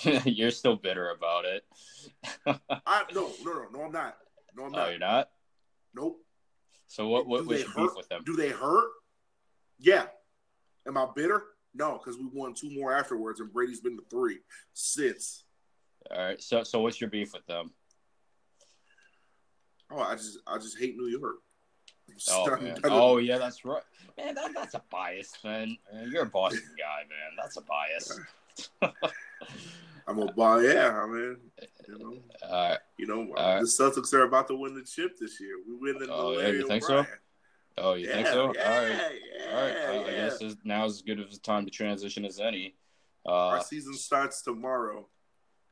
you're 0.25 0.51
still 0.51 0.75
bitter 0.75 1.11
about 1.11 1.45
it. 1.45 1.63
I 2.47 3.03
no, 3.13 3.31
no, 3.43 3.53
no, 3.53 3.65
no. 3.71 3.81
I'm 3.83 3.91
not. 3.91 4.17
No, 4.55 4.65
I'm 4.65 4.75
Oh, 4.75 4.89
you're 4.89 4.99
not. 4.99 5.29
Nope. 5.93 6.19
So 6.87 7.07
what? 7.07 7.27
What 7.27 7.43
Do 7.43 7.49
was 7.49 7.61
your 7.61 7.69
hurt? 7.69 7.77
beef 7.77 7.91
with 7.95 8.09
them? 8.09 8.23
Do 8.25 8.35
they 8.35 8.49
hurt? 8.49 8.89
Yeah. 9.79 10.07
Am 10.87 10.97
I 10.97 11.07
bitter? 11.15 11.43
No, 11.73 11.93
because 11.97 12.17
we 12.17 12.25
won 12.31 12.53
two 12.53 12.69
more 12.71 12.95
afterwards, 12.95 13.39
and 13.39 13.51
Brady's 13.51 13.81
been 13.81 13.97
to 13.97 14.03
three 14.09 14.39
since. 14.73 15.43
All 16.11 16.17
right. 16.23 16.41
So 16.41 16.63
so 16.63 16.81
what's 16.81 17.01
your 17.01 17.09
beef 17.09 17.33
with 17.33 17.45
them? 17.47 17.71
Oh, 19.91 19.99
I 19.99 20.15
just 20.15 20.39
I 20.47 20.57
just 20.57 20.79
hate 20.79 20.95
New 20.97 21.07
York. 21.07 21.35
Oh 22.29 22.57
man. 22.57 22.77
Oh 22.85 23.17
yeah, 23.17 23.37
that's 23.37 23.65
right. 23.65 23.81
Man, 24.17 24.35
that, 24.35 24.51
that's 24.53 24.75
a 24.75 24.83
bias, 24.89 25.33
man. 25.43 25.77
Man, 25.91 26.09
You're 26.11 26.23
a 26.23 26.25
Boston 26.27 26.61
guy, 26.77 27.01
man. 27.09 27.31
That's 27.37 27.57
a 27.57 27.61
bias. 27.61 28.19
I'm 30.07 30.19
a 30.19 30.31
ball. 30.31 30.61
Yeah, 30.63 31.01
I 31.03 31.07
mean, 31.07 31.37
you 31.87 31.97
know, 31.99 32.17
All 32.47 32.69
right. 32.69 32.79
you 32.97 33.07
know, 33.07 33.33
Uh, 33.33 33.59
the 33.61 33.65
Celtics 33.65 34.13
are 34.13 34.21
about 34.21 34.47
to 34.49 34.55
win 34.55 34.75
the 34.75 34.83
chip 34.83 35.17
this 35.19 35.41
year. 35.41 35.55
We 35.67 35.75
win 35.75 35.99
the 35.99 36.13
Oh, 36.13 36.39
yeah, 36.39 36.49
you 36.49 36.67
think 36.67 36.83
so? 36.83 37.05
Oh, 37.77 37.93
you 37.93 38.07
yeah, 38.07 38.13
think 38.15 38.27
so? 38.27 38.53
Yeah, 38.55 38.71
All 38.71 38.77
right. 38.83 38.89
yeah, 38.89 39.55
All 39.55 39.61
right. 39.63 39.77
I 39.77 39.93
yeah. 40.09 40.11
guess 40.15 40.39
this, 40.39 40.55
now's 40.63 40.95
as 40.95 41.01
good 41.01 41.19
of 41.19 41.29
a 41.31 41.37
time 41.37 41.65
to 41.65 41.71
transition 41.71 42.23
as 42.25 42.39
any. 42.39 42.75
Our 43.25 43.57
Uh, 43.57 43.61
season 43.61 43.93
starts 43.95 44.41
tomorrow. 44.41 45.07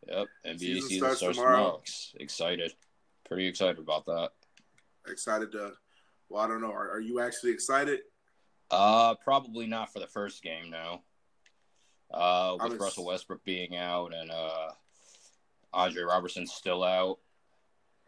yep. 0.08 0.28
NBA 0.46 0.60
season 0.60 0.82
season, 0.90 0.98
starts 1.00 1.18
starts, 1.20 1.38
tomorrow. 1.38 1.56
tomorrow. 1.58 1.82
Excited. 2.20 2.74
Pretty 3.26 3.48
excited 3.48 3.80
about 3.80 4.06
that. 4.06 4.32
Excited 5.08 5.52
to. 5.54 5.74
Well, 6.30 6.42
I 6.42 6.48
don't 6.48 6.62
know. 6.62 6.72
Are, 6.72 6.92
are 6.92 7.00
you 7.00 7.20
actually 7.22 7.52
excited? 7.52 8.00
Uh, 8.72 9.16
probably 9.16 9.68
not 9.68 9.94
for 9.94 10.00
the 10.00 10.08
first 10.08 10.42
game, 10.44 10.70
no. 10.72 11.02
Uh, 12.12 12.58
with 12.62 12.72
was- 12.74 12.80
Russell 12.82 13.06
Westbrook 13.06 13.44
being 13.46 13.78
out 13.78 14.14
and 14.14 14.30
uh, 14.30 14.72
Andre 15.74 16.04
Roberson 16.04 16.46
still 16.48 16.84
out. 16.84 17.20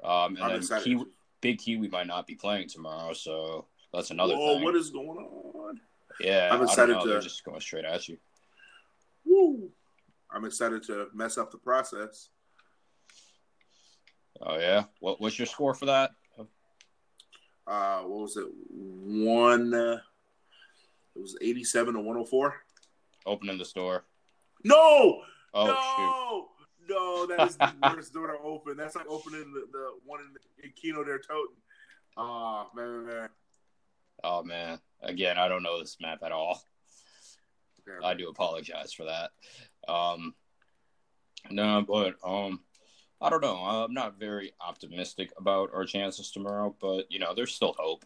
Um, 0.04 0.36
and 0.36 0.44
I'm 0.44 0.62
then. 0.62 0.82
Kiwi, 0.84 1.06
Big 1.42 1.60
Kiwi 1.60 1.88
might 1.88 2.08
not 2.08 2.28
be 2.28 2.36
playing 2.36 2.68
tomorrow, 2.68 3.14
so 3.14 3.68
that's 3.96 4.12
another 4.12 4.36
Whoa, 4.36 4.56
thing. 4.56 4.64
what 4.64 4.76
is 4.76 4.90
going 4.90 5.18
on? 5.20 5.80
yeah, 6.20 6.50
I'm 6.52 6.62
excited 6.64 7.00
to- 7.02 7.08
They're 7.08 7.20
just 7.22 7.44
going 7.44 7.60
straight 7.62 7.86
at 7.86 8.08
you. 8.08 8.18
Woo! 9.26 9.70
I'm 10.32 10.46
excited 10.46 10.84
to 10.84 11.08
mess 11.14 11.38
up 11.38 11.52
the 11.52 11.58
process. 11.58 12.30
Oh 14.42 14.58
yeah. 14.58 14.84
What 15.00 15.22
what's 15.22 15.40
your 15.40 15.46
score 15.46 15.74
for 15.74 15.86
that? 15.88 16.12
Uh, 17.68 18.02
what 18.02 18.20
was 18.22 18.38
it? 18.38 18.46
One. 18.70 19.74
Uh, 19.74 19.98
it 21.16 21.22
was 21.22 21.36
87 21.42 21.94
to 21.96 22.00
104. 22.02 22.54
Opening 23.26 23.58
the 23.58 23.66
store. 23.66 24.04
No, 24.64 25.22
Oh 25.54 26.48
shoot. 26.78 26.94
no, 26.94 27.26
no, 27.28 27.36
that 27.36 27.48
is 27.48 27.56
the 27.58 27.74
worst 27.82 28.14
door 28.14 28.28
to 28.28 28.38
open. 28.44 28.76
That's 28.78 28.96
like 28.96 29.08
opening 29.08 29.52
the, 29.54 29.66
the 29.72 29.90
one 30.06 30.20
in, 30.20 30.66
in 30.66 30.72
Kino 30.76 31.04
der 31.04 31.20
Toten. 31.20 31.56
Ah, 32.18 32.68
man, 32.76 33.06
man, 33.06 33.06
man. 33.08 33.30
Oh 34.24 34.44
man. 34.44 34.80
Again, 35.02 35.38
I 35.38 35.48
don't 35.48 35.64
know 35.64 35.80
this 35.80 35.98
map 36.02 36.20
at 36.24 36.32
all. 36.32 36.64
I 38.04 38.16
do 38.16 38.30
apologize 38.30 38.92
for 38.92 39.06
that. 39.06 39.32
Um, 39.88 40.34
no, 41.52 41.84
but 41.88 42.16
um, 42.28 42.62
I 43.22 43.30
don't 43.30 43.42
know. 43.42 43.58
I'm 43.58 43.94
not 43.94 44.20
very 44.20 44.54
optimistic 44.60 45.32
about 45.38 45.72
our 45.74 45.86
chances 45.86 46.32
tomorrow, 46.32 46.76
but 46.82 47.12
you 47.12 47.20
know, 47.20 47.34
there's 47.36 47.54
still 47.54 47.76
hope. 47.78 48.06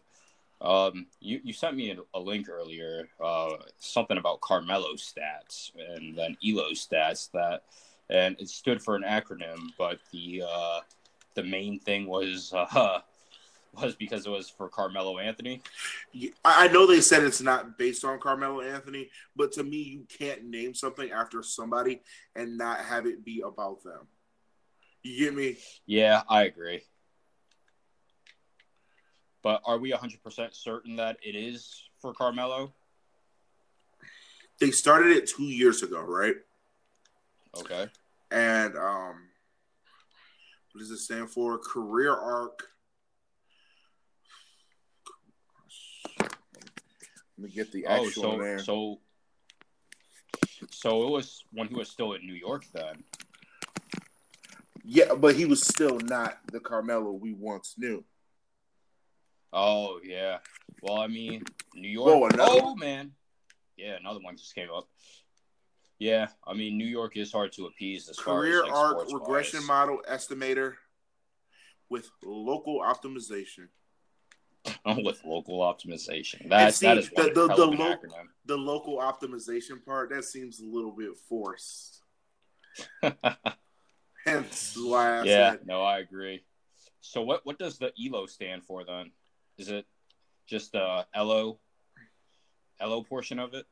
Um, 0.60 1.06
you, 1.20 1.40
you 1.42 1.54
sent 1.54 1.76
me 1.76 1.90
a, 1.90 1.96
a 2.12 2.20
link 2.20 2.48
earlier, 2.50 3.08
uh, 3.22 3.52
something 3.78 4.18
about 4.18 4.42
Carmelo 4.42 4.92
stats 4.94 5.70
and 5.74 6.16
then 6.16 6.36
Elo 6.46 6.72
stats 6.72 7.30
that, 7.32 7.62
and 8.10 8.36
it 8.38 8.50
stood 8.50 8.82
for 8.82 8.94
an 8.94 9.02
acronym, 9.02 9.70
but 9.78 10.00
the 10.12 10.42
uh, 10.46 10.80
the 11.34 11.42
main 11.44 11.78
thing 11.78 12.06
was 12.06 12.52
uh, 12.54 13.00
was 13.74 13.94
because 13.94 14.26
it 14.26 14.30
was 14.30 14.48
for 14.50 14.68
Carmelo 14.68 15.18
Anthony. 15.18 15.62
I 16.14 16.30
I 16.44 16.68
know 16.68 16.86
they 16.86 17.00
said 17.00 17.22
it's 17.22 17.40
not 17.40 17.78
based 17.78 18.04
on 18.04 18.18
Carmelo 18.20 18.60
Anthony, 18.60 19.10
but 19.36 19.52
to 19.52 19.62
me, 19.62 19.78
you 19.78 20.06
can't 20.18 20.44
name 20.44 20.74
something 20.74 21.10
after 21.10 21.42
somebody 21.42 22.02
and 22.34 22.58
not 22.58 22.80
have 22.80 23.06
it 23.06 23.24
be 23.24 23.42
about 23.44 23.82
them. 23.82 24.06
You 25.02 25.24
get 25.24 25.34
me? 25.34 25.56
Yeah, 25.86 26.22
I 26.28 26.44
agree. 26.44 26.82
But 29.42 29.62
are 29.64 29.78
we 29.78 29.92
100% 29.92 30.54
certain 30.54 30.96
that 30.96 31.16
it 31.22 31.34
is 31.34 31.88
for 32.00 32.12
Carmelo? 32.12 32.74
They 34.60 34.70
started 34.70 35.16
it 35.16 35.26
two 35.26 35.44
years 35.44 35.82
ago, 35.82 36.02
right? 36.02 36.34
Okay. 37.58 37.86
And 38.30 38.76
um, 38.76 39.14
what 40.72 40.80
does 40.80 40.90
it 40.90 40.98
stand 40.98 41.30
for? 41.30 41.58
Career 41.58 42.14
arc. 42.14 42.68
Me 47.40 47.48
get 47.50 47.72
the 47.72 47.86
Oh, 47.86 48.08
so 48.10 48.36
name. 48.36 48.58
so 48.58 49.00
so 50.70 51.04
it 51.04 51.10
was 51.10 51.44
when 51.52 51.68
he 51.68 51.74
was 51.74 51.88
still 51.90 52.12
in 52.12 52.26
New 52.26 52.34
York 52.34 52.64
then. 52.72 53.04
Yeah, 54.84 55.14
but 55.14 55.34
he 55.36 55.44
was 55.44 55.62
still 55.66 55.98
not 56.00 56.38
the 56.52 56.60
Carmelo 56.60 57.12
we 57.12 57.32
once 57.32 57.74
knew. 57.78 58.04
Oh, 59.52 60.00
yeah. 60.02 60.38
Well, 60.82 60.98
I 60.98 61.06
mean, 61.06 61.44
New 61.74 61.88
York. 61.88 62.06
Whoa, 62.06 62.28
oh, 62.38 62.62
one? 62.70 62.78
man. 62.78 63.12
Yeah, 63.76 63.96
another 63.96 64.20
one 64.20 64.36
just 64.36 64.54
came 64.54 64.68
up. 64.74 64.88
Yeah, 65.98 66.28
I 66.46 66.54
mean, 66.54 66.78
New 66.78 66.86
York 66.86 67.16
is 67.16 67.30
hard 67.30 67.52
to 67.52 67.66
appease 67.66 68.08
as 68.08 68.16
Career 68.16 68.64
far 68.66 69.02
as 69.02 69.08
like, 69.08 69.12
arc 69.12 69.20
regression 69.20 69.60
wise. 69.60 69.68
model 69.68 70.02
estimator 70.10 70.74
with 71.90 72.08
local 72.24 72.80
optimization. 72.80 73.68
With 74.86 75.24
local 75.24 75.60
optimization. 75.60 76.48
That 76.48 76.74
see, 76.74 76.86
that 76.86 76.98
is 76.98 77.10
the- 77.10 77.32
the- 77.34 77.48
the 77.54 77.66
lo- 77.66 77.96
The 78.44 78.56
local 78.56 78.98
optimization 78.98 79.84
part 79.84 80.10
that 80.10 80.24
seems 80.24 80.60
a 80.60 80.64
little 80.64 80.92
bit 80.92 81.16
forced. 81.16 82.02
Hence 84.24 84.76
why 84.76 85.20
I 85.20 85.24
yeah, 85.24 85.50
said 85.52 85.66
no, 85.66 85.82
I 85.82 85.98
agree. 86.00 86.44
So 87.00 87.22
what 87.22 87.44
what 87.46 87.58
does 87.58 87.78
the 87.78 87.92
ELO 87.98 88.26
stand 88.26 88.64
for 88.64 88.84
then? 88.84 89.12
Is 89.58 89.68
it 89.70 89.86
just 90.46 90.72
the 90.72 91.06
LO 91.16 91.58
LO 92.80 93.02
portion 93.02 93.38
of 93.38 93.54
it? 93.54 93.66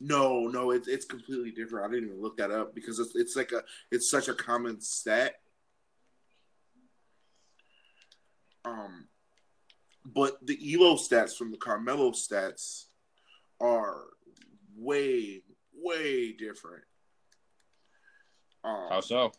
No, 0.00 0.46
no, 0.48 0.70
it's 0.70 0.88
it's 0.88 1.04
completely 1.04 1.50
different. 1.50 1.86
I 1.86 1.94
didn't 1.94 2.08
even 2.08 2.22
look 2.22 2.38
that 2.38 2.50
up 2.50 2.74
because 2.74 2.98
it's 2.98 3.14
it's 3.14 3.36
like 3.36 3.52
a 3.52 3.62
it's 3.90 4.10
such 4.10 4.28
a 4.28 4.34
common 4.34 4.80
stat. 4.80 5.34
Um, 8.64 9.08
but 10.04 10.38
the 10.42 10.58
Elo 10.74 10.96
stats 10.96 11.36
from 11.36 11.50
the 11.50 11.58
Carmelo 11.58 12.12
stats 12.12 12.86
are 13.60 14.04
way 14.76 15.42
way 15.74 16.32
different. 16.32 16.84
Um, 18.64 18.86
How 18.90 19.00
so? 19.00 19.32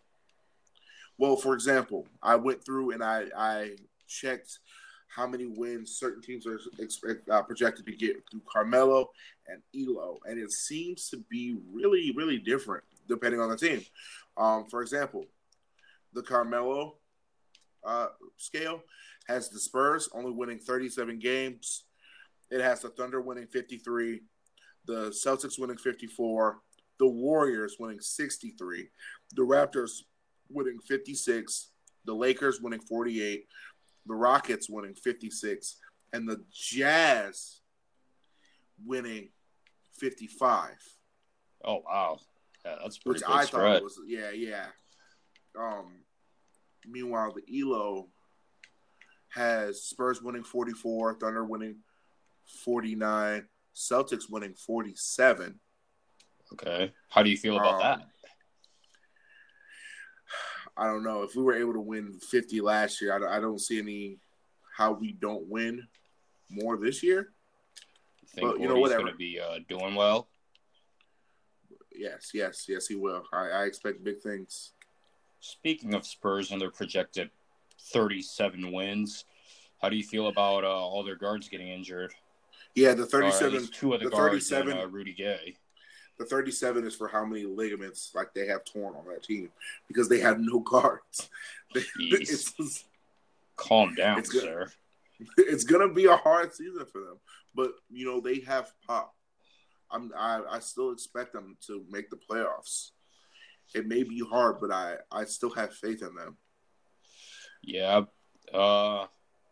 Well, 1.18 1.36
for 1.36 1.54
example, 1.54 2.08
I 2.22 2.36
went 2.36 2.66
through 2.66 2.92
and 2.92 3.04
I 3.04 3.26
I 3.36 3.76
checked 4.08 4.60
how 5.08 5.28
many 5.28 5.46
wins 5.46 5.98
certain 5.98 6.22
teams 6.22 6.48
are 6.48 6.60
expect, 6.80 7.30
uh, 7.30 7.42
projected 7.44 7.86
to 7.86 7.92
get 7.92 8.16
through 8.32 8.42
Carmelo 8.52 9.10
and 9.48 9.62
Elo, 9.76 10.20
and 10.26 10.40
it 10.40 10.52
seems 10.52 11.10
to 11.10 11.18
be 11.30 11.58
really, 11.72 12.14
really 12.16 12.38
different 12.38 12.84
depending 13.10 13.42
on 13.42 13.50
the 13.50 13.58
team. 13.58 13.82
Um, 14.38 14.66
for 14.70 14.82
example, 14.82 15.26
the 16.14 16.22
Carmelo 16.22 16.96
uh, 17.86 18.08
scale 18.38 18.82
has 19.32 19.50
the 19.50 19.60
Spurs 19.60 20.10
only 20.14 20.32
winning 20.32 20.60
37 20.60 21.20
games. 21.20 21.86
It 22.50 22.62
has 22.62 22.82
the 22.82 22.90
Thunder 22.90 23.22
winning 23.22 23.48
53, 23.48 24.22
the 24.86 25.10
Celtics 25.10 25.58
winning 25.58 25.78
54, 25.78 26.60
the 27.00 27.08
Warriors 27.08 27.78
winning 27.80 28.02
63, 28.02 28.90
the 29.36 29.42
Raptors 29.42 30.02
winning 30.50 30.80
56, 30.80 31.70
the 32.06 32.14
Lakers 32.14 32.60
winning 32.62 32.82
48, 32.82 33.46
the 34.06 34.14
Rockets 34.14 34.70
winning 34.70 34.96
56, 34.96 35.78
and 36.14 36.28
the 36.28 36.44
Jazz 36.52 37.62
winning 38.86 39.30
55. 39.94 40.72
Oh 41.64 41.84
wow, 41.86 42.20
yeah, 42.66 42.76
that's 42.82 42.98
pretty 42.98 43.20
which 43.20 43.24
I 43.28 43.46
spread. 43.46 43.74
thought 43.76 43.84
was 43.84 44.00
yeah 44.08 44.32
yeah. 44.32 44.66
Um, 45.58 46.04
meanwhile, 46.88 47.34
the 47.34 47.62
Elo 47.62 48.08
has 49.34 49.84
Spurs 49.84 50.22
winning 50.22 50.44
44, 50.44 51.16
Thunder 51.16 51.44
winning 51.44 51.78
49, 52.64 53.46
Celtics 53.76 54.30
winning 54.30 54.54
47. 54.54 55.60
Okay, 56.54 56.92
how 57.10 57.24
do 57.24 57.30
you 57.30 57.38
feel 57.38 57.58
about 57.58 57.76
um, 57.76 57.80
that? 57.80 58.02
I 60.78 60.86
don't 60.88 61.04
know 61.04 61.24
if 61.24 61.36
we 61.36 61.44
were 61.44 61.56
able 61.56 61.74
to 61.74 61.82
win 61.82 62.20
50 62.20 62.62
last 62.62 63.02
year. 63.02 63.14
I, 63.14 63.38
I 63.38 63.40
don't 63.40 63.60
see 63.60 63.80
any 63.80 64.18
how 64.76 64.94
we 64.94 65.12
don't 65.12 65.48
win 65.48 65.88
more 66.50 66.78
this 66.78 67.04
year. 67.04 67.32
You 68.22 68.28
think 68.34 68.48
but, 68.48 68.60
you 68.60 68.68
know, 68.68 68.78
whatever. 68.78 69.02
going 69.02 69.14
to 69.14 69.18
be 69.18 69.40
uh, 69.40 69.60
doing 69.70 69.96
well? 69.96 70.28
Yes, 71.94 72.32
yes, 72.34 72.66
yes, 72.68 72.88
he 72.88 72.96
will. 72.96 73.24
I, 73.34 73.50
I 73.50 73.64
expect 73.66 74.04
big 74.04 74.22
things. 74.22 74.72
Speaking 75.40 75.94
of 75.94 76.06
Spurs 76.06 76.52
and 76.52 76.62
their 76.62 76.72
projected 76.72 77.30
37 77.92 78.72
wins, 78.72 79.26
how 79.82 79.90
do 79.90 79.96
you 79.96 80.04
feel 80.04 80.28
about 80.28 80.64
uh, 80.64 80.68
all 80.68 81.04
their 81.04 81.16
guards 81.16 81.50
getting 81.50 81.70
injured? 81.70 82.14
Yeah, 82.76 82.94
the 82.94 83.06
37. 83.06 83.68
two 83.74 83.94
of 83.94 84.00
the, 84.00 84.06
the 84.06 84.12
guards 84.12 84.48
37, 84.50 84.72
and, 84.72 84.82
uh, 84.82 84.88
Rudy 84.88 85.14
Gay. 85.14 85.56
The 86.20 86.26
37 86.26 86.86
is 86.86 86.96
for 86.96 87.08
how 87.08 87.26
many 87.26 87.46
ligaments 87.46 88.12
like 88.14 88.34
they 88.34 88.46
have 88.48 88.64
torn 88.64 88.96
on 88.96 89.06
that 89.08 89.24
team 89.24 89.50
because 89.88 90.08
they 90.08 90.20
have 90.20 90.40
no 90.40 90.60
guards. 90.60 91.30
it's, 91.76 92.86
Calm 93.56 93.96
down, 93.96 94.20
it's 94.20 94.30
gonna, 94.30 94.46
sir. 94.46 94.72
It's 95.38 95.64
gonna 95.64 95.92
be 95.92 96.06
a 96.06 96.16
hard 96.16 96.54
season 96.54 96.86
for 96.86 97.02
them, 97.02 97.18
but 97.56 97.72
you 97.90 98.06
know 98.06 98.20
they 98.22 98.42
have 98.42 98.72
pop. 98.88 99.14
I'm 99.92 100.12
I, 100.18 100.42
I 100.50 100.60
still 100.60 100.92
expect 100.92 101.34
them 101.34 101.58
to 101.68 101.84
make 101.90 102.10
the 102.10 102.18
playoffs. 102.18 102.92
It 103.74 103.88
may 103.88 104.04
be 104.04 104.20
hard, 104.20 104.60
but 104.60 104.72
I 104.72 104.96
I 105.12 105.26
still 105.26 105.52
have 105.52 105.74
faith 105.74 106.02
in 106.02 106.16
them. 106.16 106.38
Yeah. 107.62 108.04
Uh, 108.54 109.06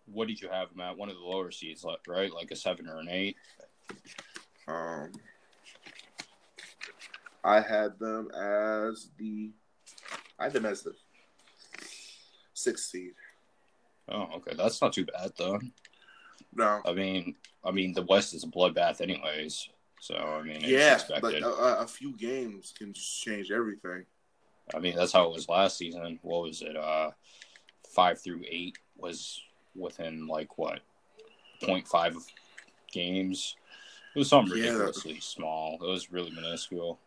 what 0.06 0.28
did 0.28 0.42
you 0.42 0.50
have 0.50 0.76
Matt? 0.76 0.98
One 0.98 1.10
of 1.10 1.16
the 1.16 1.24
lower 1.24 1.52
seeds, 1.52 1.86
right? 2.08 2.34
Like 2.34 2.52
a 2.52 2.56
seven 2.56 2.88
or 2.88 3.00
an 3.00 3.10
eight. 3.10 3.38
Um, 4.68 5.12
I 7.44 7.62
had 7.62 7.98
them 8.00 8.30
as 8.32 9.10
the 9.18 9.52
I 10.38 10.46
had 10.46 10.54
them 10.54 10.66
as 10.66 10.84
the 10.84 10.94
sixth 12.54 12.90
seed. 12.90 13.14
Oh, 14.10 14.28
okay. 14.38 14.54
That's 14.56 14.82
not 14.82 14.94
too 14.94 15.06
bad 15.06 15.32
though. 15.38 15.60
No. 16.54 16.82
I 16.86 16.94
mean 16.94 17.36
I 17.64 17.72
mean 17.72 17.94
the 17.94 18.04
West 18.04 18.34
is 18.34 18.44
a 18.44 18.48
bloodbath 18.48 19.02
anyways. 19.02 19.70
So 20.02 20.16
I 20.16 20.44
mean 20.44 20.62
Yeah, 20.62 21.00
but 21.22 21.36
a, 21.36 21.82
a, 21.82 21.88
few 21.88 22.16
games 22.16 22.74
can 22.78 22.94
change 22.94 23.52
everything. 23.52 24.06
I 24.74 24.80
mean 24.80 24.96
that's 24.96 25.14
how 25.14 25.26
it 25.26 25.34
was 25.34 25.50
last 25.50 25.78
season. 25.78 26.20
What 26.22 26.44
was 26.44 26.62
it? 26.62 26.76
Uh 26.76 27.12
five 27.90 28.22
through 28.22 28.44
eight 28.50 28.78
was 28.98 29.42
within 29.76 30.28
like 30.28 30.58
what 30.58 30.80
0.5 31.62 32.26
games. 32.92 33.56
It 34.16 34.20
was 34.20 34.30
something 34.30 34.54
ridiculously 34.54 35.14
yeah. 35.14 35.20
small. 35.22 35.76
It 35.82 35.88
was 35.88 36.12
really 36.12 36.32
minuscule. 36.32 37.00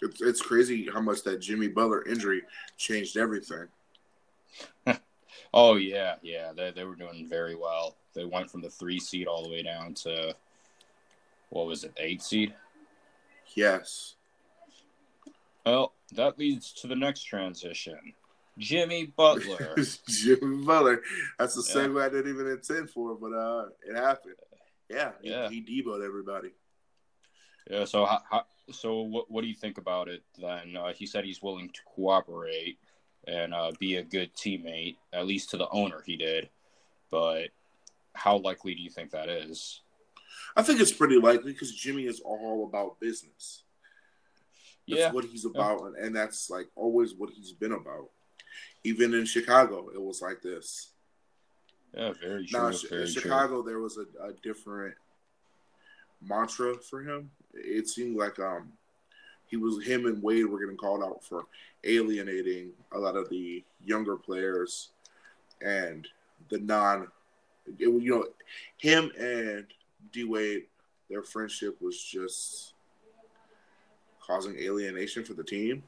It's 0.00 0.20
it's 0.20 0.42
crazy 0.42 0.88
how 0.92 1.00
much 1.00 1.22
that 1.22 1.40
Jimmy 1.40 1.68
Butler 1.68 2.06
injury 2.06 2.42
changed 2.76 3.16
everything. 3.16 3.68
oh 5.54 5.76
yeah, 5.76 6.16
yeah, 6.22 6.52
they 6.52 6.72
they 6.72 6.84
were 6.84 6.96
doing 6.96 7.28
very 7.28 7.54
well. 7.54 7.96
They 8.12 8.24
went 8.24 8.50
from 8.50 8.60
the 8.60 8.70
three 8.70 8.98
seed 8.98 9.26
all 9.26 9.42
the 9.42 9.50
way 9.50 9.62
down 9.62 9.94
to 9.94 10.34
what 11.50 11.66
was 11.66 11.84
it, 11.84 11.92
eight 11.96 12.22
seed? 12.22 12.54
Yes. 13.54 14.16
Well, 15.64 15.92
that 16.12 16.38
leads 16.38 16.72
to 16.74 16.86
the 16.86 16.96
next 16.96 17.24
transition. 17.24 18.14
Jimmy 18.58 19.06
Butler. 19.16 19.76
Jimmy 20.08 20.64
Butler. 20.64 21.02
That's 21.38 21.54
the 21.54 21.80
yeah. 21.80 21.86
segue 21.86 22.02
I 22.02 22.08
didn't 22.08 22.32
even 22.32 22.46
intend 22.48 22.90
for, 22.90 23.14
but 23.14 23.32
uh, 23.32 23.66
it 23.86 23.96
happened. 23.96 24.34
Yeah, 24.88 25.12
yeah. 25.22 25.48
He, 25.48 25.64
he 25.66 25.82
deboed 25.82 26.04
everybody. 26.04 26.50
Yeah. 27.70 27.84
So 27.84 28.04
how, 28.04 28.20
how 28.30 28.44
so 28.70 29.00
what 29.02 29.30
what 29.30 29.42
do 29.42 29.48
you 29.48 29.54
think 29.54 29.78
about 29.78 30.08
it 30.08 30.22
then? 30.38 30.76
Uh, 30.76 30.92
he 30.92 31.06
said 31.06 31.24
he's 31.24 31.42
willing 31.42 31.68
to 31.68 31.80
cooperate 31.94 32.78
and 33.26 33.54
uh, 33.54 33.72
be 33.78 33.96
a 33.96 34.02
good 34.02 34.34
teammate, 34.34 34.96
at 35.12 35.26
least 35.26 35.50
to 35.50 35.56
the 35.56 35.68
owner. 35.70 36.02
He 36.04 36.16
did, 36.16 36.48
but 37.10 37.48
how 38.12 38.38
likely 38.38 38.74
do 38.74 38.82
you 38.82 38.90
think 38.90 39.10
that 39.10 39.28
is? 39.28 39.80
I 40.56 40.62
think 40.62 40.80
it's 40.80 40.92
pretty 40.92 41.18
likely 41.18 41.52
because 41.52 41.74
Jimmy 41.74 42.04
is 42.04 42.20
all 42.20 42.66
about 42.68 43.00
business. 43.00 43.64
That's 44.86 45.00
yeah, 45.00 45.12
what 45.12 45.24
he's 45.24 45.46
about, 45.46 45.80
yeah. 45.80 45.86
and, 45.86 45.96
and 45.96 46.16
that's 46.16 46.50
like 46.50 46.68
always 46.76 47.14
what 47.14 47.30
he's 47.30 47.52
been 47.52 47.72
about. 47.72 48.10
Even 48.84 49.14
in 49.14 49.24
Chicago, 49.24 49.88
it 49.94 50.00
was 50.00 50.20
like 50.20 50.42
this. 50.42 50.90
Yeah, 51.94 52.12
very 52.20 52.46
true. 52.46 52.60
Now, 52.60 52.76
very 52.90 53.02
in 53.02 53.08
Chicago, 53.08 53.62
true. 53.62 53.70
there 53.70 53.80
was 53.80 53.98
a, 53.98 54.24
a 54.24 54.32
different 54.42 54.94
mantra 56.22 56.76
for 56.78 57.02
him. 57.02 57.30
It 57.52 57.88
seemed 57.88 58.16
like 58.16 58.38
um 58.38 58.72
he 59.46 59.56
was 59.56 59.84
him 59.84 60.06
and 60.06 60.22
Wade 60.22 60.46
were 60.46 60.58
getting 60.58 60.76
called 60.76 61.02
out 61.02 61.22
for 61.24 61.44
alienating 61.84 62.70
a 62.92 62.98
lot 62.98 63.16
of 63.16 63.28
the 63.28 63.62
younger 63.84 64.16
players 64.16 64.90
and 65.62 66.08
the 66.48 66.58
non 66.58 67.08
it, 67.66 67.88
you 67.88 68.10
know 68.10 68.26
him 68.78 69.10
and 69.18 69.66
D 70.12 70.24
Wade 70.24 70.64
their 71.08 71.22
friendship 71.22 71.80
was 71.80 72.02
just 72.02 72.74
causing 74.20 74.58
alienation 74.58 75.24
for 75.24 75.34
the 75.34 75.44
team. 75.44 75.82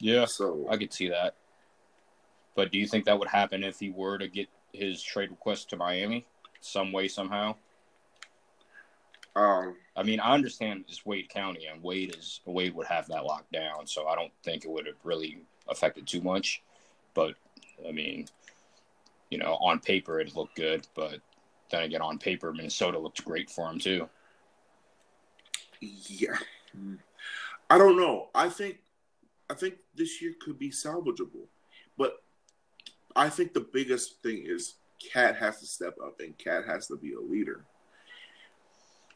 Yeah, 0.00 0.26
so 0.26 0.66
I 0.70 0.76
could 0.76 0.92
see 0.92 1.08
that. 1.08 1.34
But 2.54 2.72
do 2.72 2.78
you 2.78 2.86
think 2.86 3.04
that 3.04 3.18
would 3.18 3.28
happen 3.28 3.62
if 3.62 3.78
he 3.78 3.90
were 3.90 4.18
to 4.18 4.28
get 4.28 4.48
his 4.72 5.02
trade 5.02 5.30
request 5.30 5.70
to 5.70 5.76
Miami? 5.76 6.26
some 6.60 6.92
way 6.92 7.08
somehow? 7.08 7.54
Um, 9.36 9.76
I 9.96 10.02
mean, 10.02 10.20
I 10.20 10.34
understand 10.34 10.84
it's 10.88 11.06
Wade 11.06 11.28
County, 11.28 11.66
and 11.66 11.82
Wade 11.82 12.16
is 12.18 12.40
Wade 12.44 12.74
would 12.74 12.86
have 12.86 13.06
that 13.08 13.24
locked 13.24 13.52
down, 13.52 13.86
so 13.86 14.08
I 14.08 14.16
don't 14.16 14.32
think 14.42 14.64
it 14.64 14.70
would 14.70 14.86
have 14.86 14.96
really 15.04 15.38
affected 15.68 16.06
too 16.06 16.20
much. 16.20 16.62
But 17.14 17.34
I 17.86 17.92
mean, 17.92 18.26
you 19.30 19.38
know, 19.38 19.54
on 19.60 19.78
paper 19.78 20.20
it 20.20 20.34
looked 20.34 20.56
good, 20.56 20.86
but 20.94 21.20
then 21.70 21.84
again, 21.84 22.02
on 22.02 22.18
paper 22.18 22.52
Minnesota 22.52 22.98
looked 22.98 23.24
great 23.24 23.48
for 23.48 23.70
him 23.70 23.78
too. 23.78 24.08
Yeah, 25.80 26.36
I 27.70 27.78
don't 27.78 27.96
know. 27.96 28.30
I 28.34 28.48
think 28.48 28.80
I 29.50 29.54
think 29.54 29.76
this 29.94 30.20
year 30.20 30.34
could 30.40 30.58
be 30.58 30.70
salvageable, 30.70 31.46
but 31.96 32.22
I 33.16 33.28
think 33.28 33.54
the 33.54 33.66
biggest 33.72 34.22
thing 34.22 34.44
is 34.46 34.74
KAT 35.12 35.36
has 35.36 35.60
to 35.60 35.66
step 35.66 35.96
up 36.04 36.20
and 36.20 36.36
KAT 36.38 36.64
has 36.66 36.86
to 36.88 36.96
be 36.96 37.14
a 37.14 37.20
leader. 37.20 37.64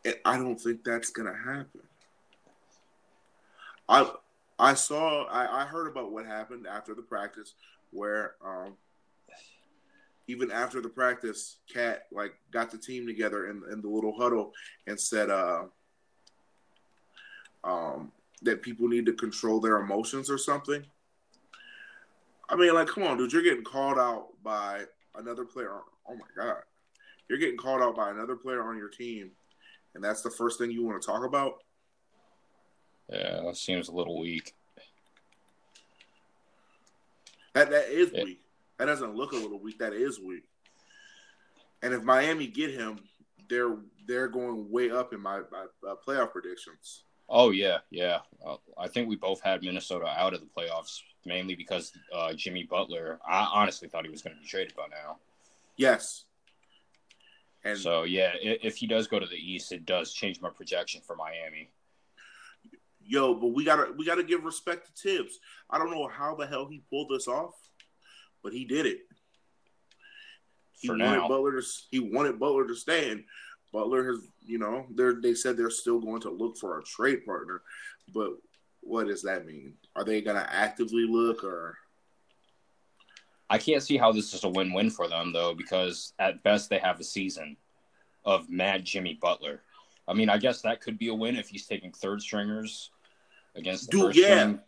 And 0.04 0.16
I 0.24 0.36
don't 0.38 0.60
think 0.60 0.84
that's 0.84 1.10
gonna 1.10 1.36
happen. 1.36 1.82
I 3.88 4.10
I 4.58 4.74
saw, 4.74 5.24
I, 5.24 5.62
I 5.62 5.66
heard 5.66 5.88
about 5.88 6.12
what 6.12 6.24
happened 6.24 6.66
after 6.68 6.94
the 6.94 7.02
practice, 7.02 7.54
where 7.90 8.36
um, 8.44 8.74
even 10.28 10.50
after 10.50 10.80
the 10.80 10.88
practice, 10.88 11.56
KAT 11.72 12.06
like 12.12 12.34
got 12.52 12.70
the 12.70 12.78
team 12.78 13.06
together 13.06 13.50
in, 13.50 13.62
in 13.72 13.82
the 13.82 13.88
little 13.88 14.16
huddle 14.16 14.52
and 14.86 14.98
said, 14.98 15.30
uh, 15.30 15.64
um, 17.64 18.12
that 18.42 18.62
people 18.62 18.88
need 18.88 19.06
to 19.06 19.12
control 19.12 19.60
their 19.60 19.78
emotions 19.78 20.30
or 20.30 20.38
something. 20.38 20.84
I 22.48 22.56
mean, 22.56 22.74
like, 22.74 22.88
come 22.88 23.04
on, 23.04 23.16
dude, 23.16 23.32
you're 23.32 23.42
getting 23.42 23.64
called 23.64 23.98
out 23.98 24.28
by 24.42 24.84
another 25.16 25.44
player. 25.44 25.80
Oh 26.08 26.14
my 26.14 26.26
god, 26.36 26.62
you're 27.28 27.38
getting 27.38 27.56
called 27.56 27.82
out 27.82 27.96
by 27.96 28.10
another 28.10 28.36
player 28.36 28.62
on 28.62 28.76
your 28.76 28.88
team, 28.88 29.30
and 29.94 30.02
that's 30.02 30.22
the 30.22 30.30
first 30.30 30.58
thing 30.58 30.70
you 30.70 30.84
want 30.84 31.00
to 31.00 31.06
talk 31.06 31.24
about. 31.24 31.62
Yeah, 33.08 33.40
that 33.44 33.56
seems 33.56 33.88
a 33.88 33.92
little 33.92 34.20
weak. 34.20 34.54
That 37.54 37.70
that 37.70 37.88
is 37.88 38.12
weak. 38.12 38.40
That 38.78 38.86
doesn't 38.86 39.14
look 39.14 39.32
a 39.32 39.36
little 39.36 39.60
weak. 39.60 39.78
That 39.78 39.92
is 39.92 40.18
weak. 40.18 40.44
And 41.82 41.92
if 41.92 42.02
Miami 42.02 42.46
get 42.46 42.70
him, 42.70 43.00
they're 43.48 43.76
they're 44.06 44.28
going 44.28 44.70
way 44.70 44.90
up 44.90 45.12
in 45.12 45.20
my, 45.20 45.40
my 45.50 45.66
uh, 45.88 45.94
playoff 46.06 46.32
predictions. 46.32 47.04
Oh 47.34 47.50
yeah, 47.50 47.78
yeah. 47.90 48.18
Uh, 48.46 48.56
I 48.78 48.88
think 48.88 49.08
we 49.08 49.16
both 49.16 49.40
had 49.40 49.62
Minnesota 49.62 50.06
out 50.06 50.34
of 50.34 50.40
the 50.40 50.46
playoffs 50.46 51.00
mainly 51.24 51.54
because 51.54 51.90
uh, 52.14 52.34
Jimmy 52.34 52.64
Butler. 52.64 53.18
I 53.26 53.48
honestly 53.52 53.88
thought 53.88 54.04
he 54.04 54.10
was 54.10 54.20
going 54.20 54.36
to 54.36 54.42
be 54.42 54.46
traded 54.46 54.76
by 54.76 54.86
now. 54.90 55.16
Yes. 55.76 56.24
And 57.64 57.78
so 57.78 58.02
yeah, 58.02 58.32
if 58.42 58.76
he 58.76 58.86
does 58.86 59.06
go 59.06 59.18
to 59.18 59.26
the 59.26 59.36
East, 59.36 59.72
it 59.72 59.86
does 59.86 60.12
change 60.12 60.42
my 60.42 60.50
projection 60.50 61.00
for 61.00 61.16
Miami. 61.16 61.70
Yo, 63.04 63.34
but 63.34 63.48
we 63.48 63.64
gotta 63.64 63.92
we 63.96 64.04
gotta 64.04 64.24
give 64.24 64.44
respect 64.44 64.86
to 64.86 64.92
Thibs. 64.92 65.38
I 65.70 65.78
don't 65.78 65.90
know 65.90 66.08
how 66.08 66.34
the 66.34 66.46
hell 66.46 66.66
he 66.66 66.82
pulled 66.90 67.08
this 67.08 67.28
off, 67.28 67.54
but 68.42 68.52
he 68.52 68.64
did 68.64 68.86
it. 68.86 68.98
He 70.72 70.88
for 70.88 70.98
wanted 70.98 71.18
now. 71.18 71.28
Butler 71.28 71.60
to 71.60 71.66
he 71.90 72.00
wanted 72.00 72.38
Butler 72.38 72.66
to 72.66 72.74
stay, 72.74 73.10
and 73.10 73.24
Butler 73.72 74.04
has 74.06 74.18
you 74.44 74.58
know 74.58 74.86
they 74.90 75.12
they 75.20 75.34
said 75.34 75.56
they're 75.56 75.70
still 75.70 76.00
going 76.00 76.20
to 76.22 76.30
look 76.30 76.56
for 76.58 76.78
a 76.78 76.84
trade 76.84 77.24
partner, 77.24 77.62
but 78.14 78.32
what 78.80 79.06
does 79.06 79.22
that 79.22 79.46
mean? 79.46 79.74
Are 79.96 80.04
they 80.04 80.20
going 80.20 80.36
to 80.36 80.54
actively 80.54 81.06
look 81.06 81.44
or? 81.44 81.78
I 83.48 83.58
can't 83.58 83.82
see 83.82 83.98
how 83.98 84.12
this 84.12 84.32
is 84.32 84.44
a 84.44 84.48
win-win 84.48 84.90
for 84.90 85.08
them 85.08 85.32
though, 85.32 85.54
because 85.54 86.14
at 86.18 86.42
best 86.42 86.70
they 86.70 86.78
have 86.78 86.98
a 87.00 87.04
season 87.04 87.56
of 88.24 88.48
mad 88.48 88.84
Jimmy 88.84 89.18
Butler. 89.20 89.60
I 90.08 90.14
mean, 90.14 90.28
I 90.28 90.38
guess 90.38 90.62
that 90.62 90.80
could 90.80 90.98
be 90.98 91.08
a 91.08 91.14
win 91.14 91.36
if 91.36 91.48
he's 91.48 91.66
taking 91.66 91.92
third 91.92 92.22
stringers 92.22 92.90
against 93.54 93.86
the 93.86 93.92
Dude, 93.92 94.02
first 94.06 94.18
yeah. 94.18 94.38
string. 94.38 94.60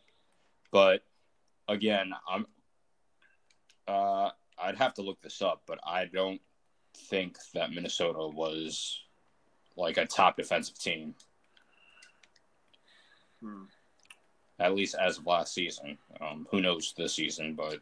But 0.70 1.02
again, 1.66 2.12
I'm 2.28 2.46
uh, 3.88 4.30
I'd 4.58 4.76
have 4.76 4.94
to 4.94 5.02
look 5.02 5.20
this 5.20 5.42
up, 5.42 5.62
but 5.66 5.78
I 5.84 6.06
don't 6.06 6.40
think 6.94 7.36
that 7.54 7.72
Minnesota 7.72 8.28
was 8.28 9.00
like 9.76 9.96
a 9.96 10.06
top 10.06 10.36
defensive 10.36 10.78
team. 10.78 11.14
Hmm 13.40 13.64
at 14.58 14.74
least 14.74 14.94
as 14.94 15.18
of 15.18 15.26
last 15.26 15.54
season. 15.54 15.98
Um, 16.20 16.46
who 16.50 16.60
knows 16.60 16.94
this 16.96 17.14
season? 17.14 17.54
But 17.54 17.80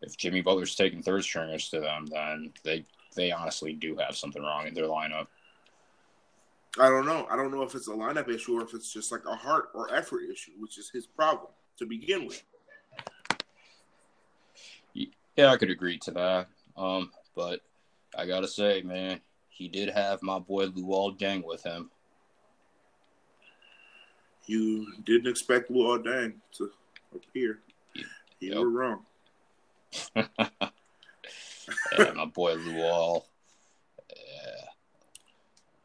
if 0.00 0.16
Jimmy 0.16 0.40
Butler's 0.40 0.74
taking 0.74 1.02
third 1.02 1.24
stringers 1.24 1.68
to 1.70 1.80
them, 1.80 2.06
then 2.06 2.52
they 2.62 2.84
they 3.14 3.30
honestly 3.30 3.72
do 3.72 3.96
have 3.96 4.16
something 4.16 4.42
wrong 4.42 4.66
in 4.66 4.74
their 4.74 4.86
lineup. 4.86 5.28
I 6.78 6.88
don't 6.88 7.06
know. 7.06 7.26
I 7.30 7.36
don't 7.36 7.52
know 7.52 7.62
if 7.62 7.74
it's 7.74 7.86
a 7.86 7.92
lineup 7.92 8.28
issue 8.28 8.58
or 8.58 8.62
if 8.62 8.74
it's 8.74 8.92
just 8.92 9.12
like 9.12 9.24
a 9.26 9.36
heart 9.36 9.68
or 9.74 9.94
effort 9.94 10.22
issue, 10.30 10.52
which 10.58 10.78
is 10.78 10.90
his 10.90 11.06
problem 11.06 11.52
to 11.78 11.86
begin 11.86 12.26
with. 12.26 12.42
Yeah, 15.36 15.50
I 15.50 15.56
could 15.56 15.70
agree 15.70 15.98
to 15.98 16.10
that. 16.12 16.48
Um, 16.76 17.10
but 17.36 17.60
I 18.16 18.26
gotta 18.26 18.48
say, 18.48 18.82
man, 18.82 19.20
he 19.48 19.68
did 19.68 19.90
have 19.90 20.22
my 20.22 20.38
boy 20.38 20.66
Luol 20.66 21.18
Deng 21.18 21.44
with 21.44 21.62
him 21.62 21.90
you 24.46 24.86
didn't 25.04 25.30
expect 25.30 25.70
Luol 25.70 26.04
Deng 26.04 26.34
to 26.58 26.70
appear. 27.14 27.60
You 28.40 28.50
yep. 28.50 28.58
were 28.58 28.70
wrong. 28.70 29.06
yeah, 30.16 30.26
my 32.14 32.26
boy 32.26 32.56
Luol. 32.56 33.24
Yeah. 34.10 34.66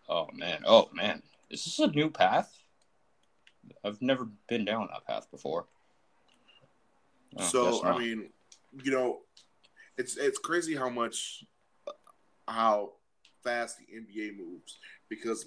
Oh 0.10 0.28
man. 0.34 0.64
Oh 0.66 0.90
man. 0.94 1.22
Is 1.50 1.64
this 1.64 1.80
a 1.80 1.88
new 1.88 2.10
path? 2.10 2.54
I've 3.84 4.02
never 4.02 4.28
been 4.48 4.66
down 4.66 4.90
that 4.92 5.06
path 5.06 5.30
before. 5.32 5.68
Oh, 7.38 7.44
so 7.44 7.84
I 7.86 7.98
mean, 7.98 8.30
you 8.84 8.92
know, 8.92 9.20
it's 9.98 10.18
it's 10.18 10.40
crazy 10.40 10.76
how 10.76 10.90
much 10.90 11.44
how 12.50 12.92
fast 13.44 13.78
the 13.80 13.86
NBA 13.96 14.38
moves 14.38 14.78
because 15.08 15.46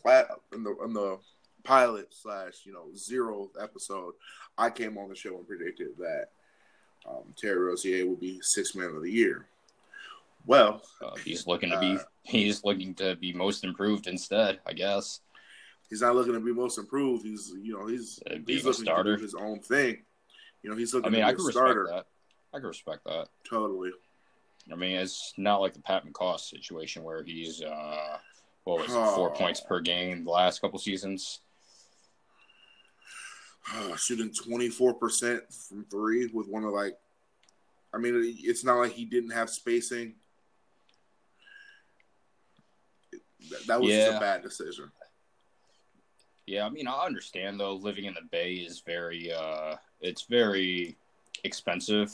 in 0.52 0.64
the 0.64 0.76
in 0.84 0.92
the 0.92 1.18
pilot 1.64 2.08
slash 2.10 2.62
you 2.64 2.72
know 2.72 2.86
zero 2.96 3.50
episode, 3.60 4.14
I 4.56 4.70
came 4.70 4.98
on 4.98 5.08
the 5.08 5.14
show 5.14 5.36
and 5.36 5.46
predicted 5.46 5.88
that 5.98 6.26
um, 7.08 7.34
Terry 7.36 7.58
Rozier 7.58 8.06
will 8.06 8.16
be 8.16 8.40
six 8.40 8.74
man 8.74 8.90
of 8.94 9.02
the 9.02 9.10
year. 9.10 9.46
Well, 10.46 10.82
uh, 11.04 11.14
he's 11.16 11.46
looking 11.46 11.70
to 11.70 11.78
be 11.78 11.96
uh, 11.96 12.04
he's 12.22 12.64
looking 12.64 12.94
to 12.96 13.16
be 13.16 13.32
most 13.32 13.64
improved 13.64 14.06
instead, 14.06 14.60
I 14.66 14.72
guess. 14.72 15.20
He's 15.88 16.00
not 16.00 16.14
looking 16.14 16.32
to 16.32 16.40
be 16.40 16.52
most 16.52 16.78
improved. 16.78 17.24
He's 17.24 17.52
you 17.60 17.74
know 17.74 17.86
he's 17.86 18.20
uh, 18.30 18.36
he's 18.46 18.64
looking 18.64 18.84
starter. 18.84 19.12
to 19.12 19.16
do 19.18 19.22
his 19.22 19.34
own 19.34 19.60
thing. 19.60 20.02
You 20.62 20.70
know 20.70 20.76
he's 20.76 20.94
looking. 20.94 21.08
I 21.08 21.10
mean, 21.10 21.22
I 21.22 21.32
can 21.32 21.44
respect 21.44 21.78
that. 21.90 22.06
I 22.54 22.58
can 22.58 22.66
respect 22.66 23.04
that 23.04 23.28
totally. 23.48 23.90
I 24.70 24.76
mean, 24.76 24.96
it's 24.96 25.32
not 25.36 25.60
like 25.60 25.72
the 25.72 25.80
Pat 25.80 26.06
McCaw 26.06 26.38
situation 26.38 27.02
where 27.02 27.22
he's 27.22 27.62
uh, 27.62 28.18
what 28.64 28.78
was 28.78 28.90
it, 28.90 29.14
four 29.16 29.30
oh. 29.30 29.34
points 29.34 29.60
per 29.60 29.80
game 29.80 30.24
the 30.24 30.30
last 30.30 30.60
couple 30.60 30.78
seasons 30.78 31.40
uh, 33.74 33.96
shooting 33.96 34.30
24% 34.30 35.68
from 35.68 35.84
three 35.84 36.26
with 36.26 36.48
one 36.48 36.64
of 36.64 36.72
like, 36.72 36.96
I 37.94 37.98
mean, 37.98 38.36
it's 38.42 38.64
not 38.64 38.78
like 38.78 38.92
he 38.92 39.04
didn't 39.04 39.30
have 39.30 39.50
spacing. 39.50 40.14
That 43.66 43.80
was 43.80 43.90
yeah. 43.90 44.16
a 44.16 44.20
bad 44.20 44.42
decision. 44.42 44.90
Yeah, 46.46 46.64
I 46.64 46.70
mean, 46.70 46.88
I 46.88 47.04
understand 47.04 47.60
though. 47.60 47.74
Living 47.74 48.06
in 48.06 48.14
the 48.14 48.22
Bay 48.30 48.54
is 48.54 48.80
very, 48.80 49.32
uh, 49.32 49.76
it's 50.00 50.22
very 50.22 50.96
expensive. 51.44 52.12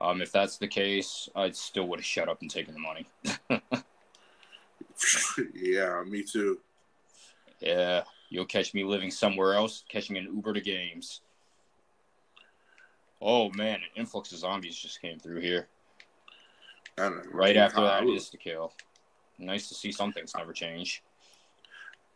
Um, 0.00 0.20
if 0.20 0.32
that's 0.32 0.58
the 0.58 0.68
case, 0.68 1.28
I 1.34 1.50
still 1.50 1.86
would 1.88 2.00
have 2.00 2.06
shut 2.06 2.28
up 2.28 2.40
and 2.40 2.50
taken 2.50 2.74
the 2.74 2.80
money. 2.80 3.06
yeah, 5.54 6.02
me 6.06 6.22
too. 6.22 6.60
Yeah, 7.60 8.02
You'll 8.34 8.46
catch 8.46 8.74
me 8.74 8.82
living 8.82 9.12
somewhere 9.12 9.54
else, 9.54 9.84
catching 9.88 10.16
an 10.16 10.24
Uber 10.24 10.54
to 10.54 10.60
games. 10.60 11.20
Oh 13.22 13.48
man, 13.50 13.76
an 13.76 13.90
influx 13.94 14.32
of 14.32 14.38
zombies 14.38 14.76
just 14.76 15.00
came 15.00 15.20
through 15.20 15.40
here. 15.40 15.68
Right 17.32 17.56
after 17.56 17.82
that 17.82 18.08
is 18.08 18.30
to 18.30 18.36
kill. 18.36 18.72
Nice 19.38 19.68
to 19.68 19.74
see 19.74 19.92
some 19.92 20.12
things 20.12 20.34
never 20.36 20.52
change. 20.52 21.04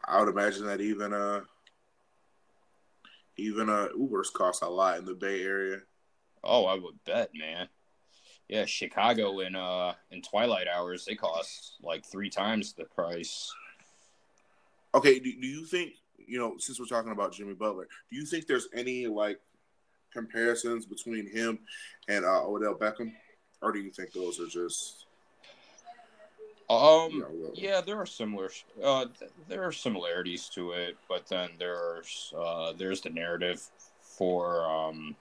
I 0.05 0.19
would 0.19 0.29
imagine 0.29 0.67
that 0.67 0.81
even 0.81 1.13
uh 1.13 1.43
even 3.37 3.69
uh 3.69 3.91
Ubers 3.97 4.33
cost 4.33 4.65
a 4.65 4.69
lot 4.69 4.99
in 4.99 5.05
the 5.05 5.15
Bay 5.15 5.45
Area. 5.45 5.83
Oh, 6.45 6.67
I 6.67 6.75
would 6.75 7.03
bet, 7.05 7.31
man. 7.35 7.69
Yeah, 8.49 8.65
Chicago 8.65 9.41
in 9.41 9.55
uh 9.55 9.93
in 10.11 10.23
twilight 10.23 10.69
hours 10.69 11.05
they 11.05 11.15
cost 11.15 11.77
like 11.83 12.05
three 12.05 12.31
times 12.31 12.73
the 12.73 12.85
price. 12.85 13.53
Okay, 14.95 15.19
do, 15.19 15.31
do 15.39 15.47
you 15.47 15.67
think 15.67 15.93
you 16.29 16.39
know, 16.39 16.57
since 16.59 16.79
we're 16.79 16.87
talking 16.87 17.13
about 17.13 17.33
Jimmy 17.33 17.55
Butler, 17.55 17.89
do 18.11 18.17
you 18.17 18.25
think 18.25 18.47
there's 18.47 18.69
any 18.75 19.07
like 19.07 19.41
comparisons 20.13 20.87
between 20.87 21.31
him 21.31 21.59
and 22.09 22.25
uh, 22.25 22.47
Odell 22.47 22.75
Beckham, 22.75 23.13
or 23.63 23.73
do 23.73 23.81
you 23.81 23.91
think 23.91 24.13
those 24.13 24.39
are 24.41 24.47
just? 24.47 25.07
Um. 26.71 27.11
You 27.13 27.21
know, 27.21 27.51
yeah, 27.55 27.81
there 27.81 27.97
are 27.97 28.07
similar. 28.07 28.51
Uh, 28.83 29.07
there 29.49 29.63
are 29.63 29.73
similarities 29.73 30.49
to 30.51 30.73
it, 30.73 30.97
but 31.09 31.27
then 31.27 31.51
there's 31.59 32.33
uh, 32.39 32.73
there's 32.77 33.01
the 33.01 33.11
narrative 33.11 33.63
for 34.01 34.69
um, 34.71 35.17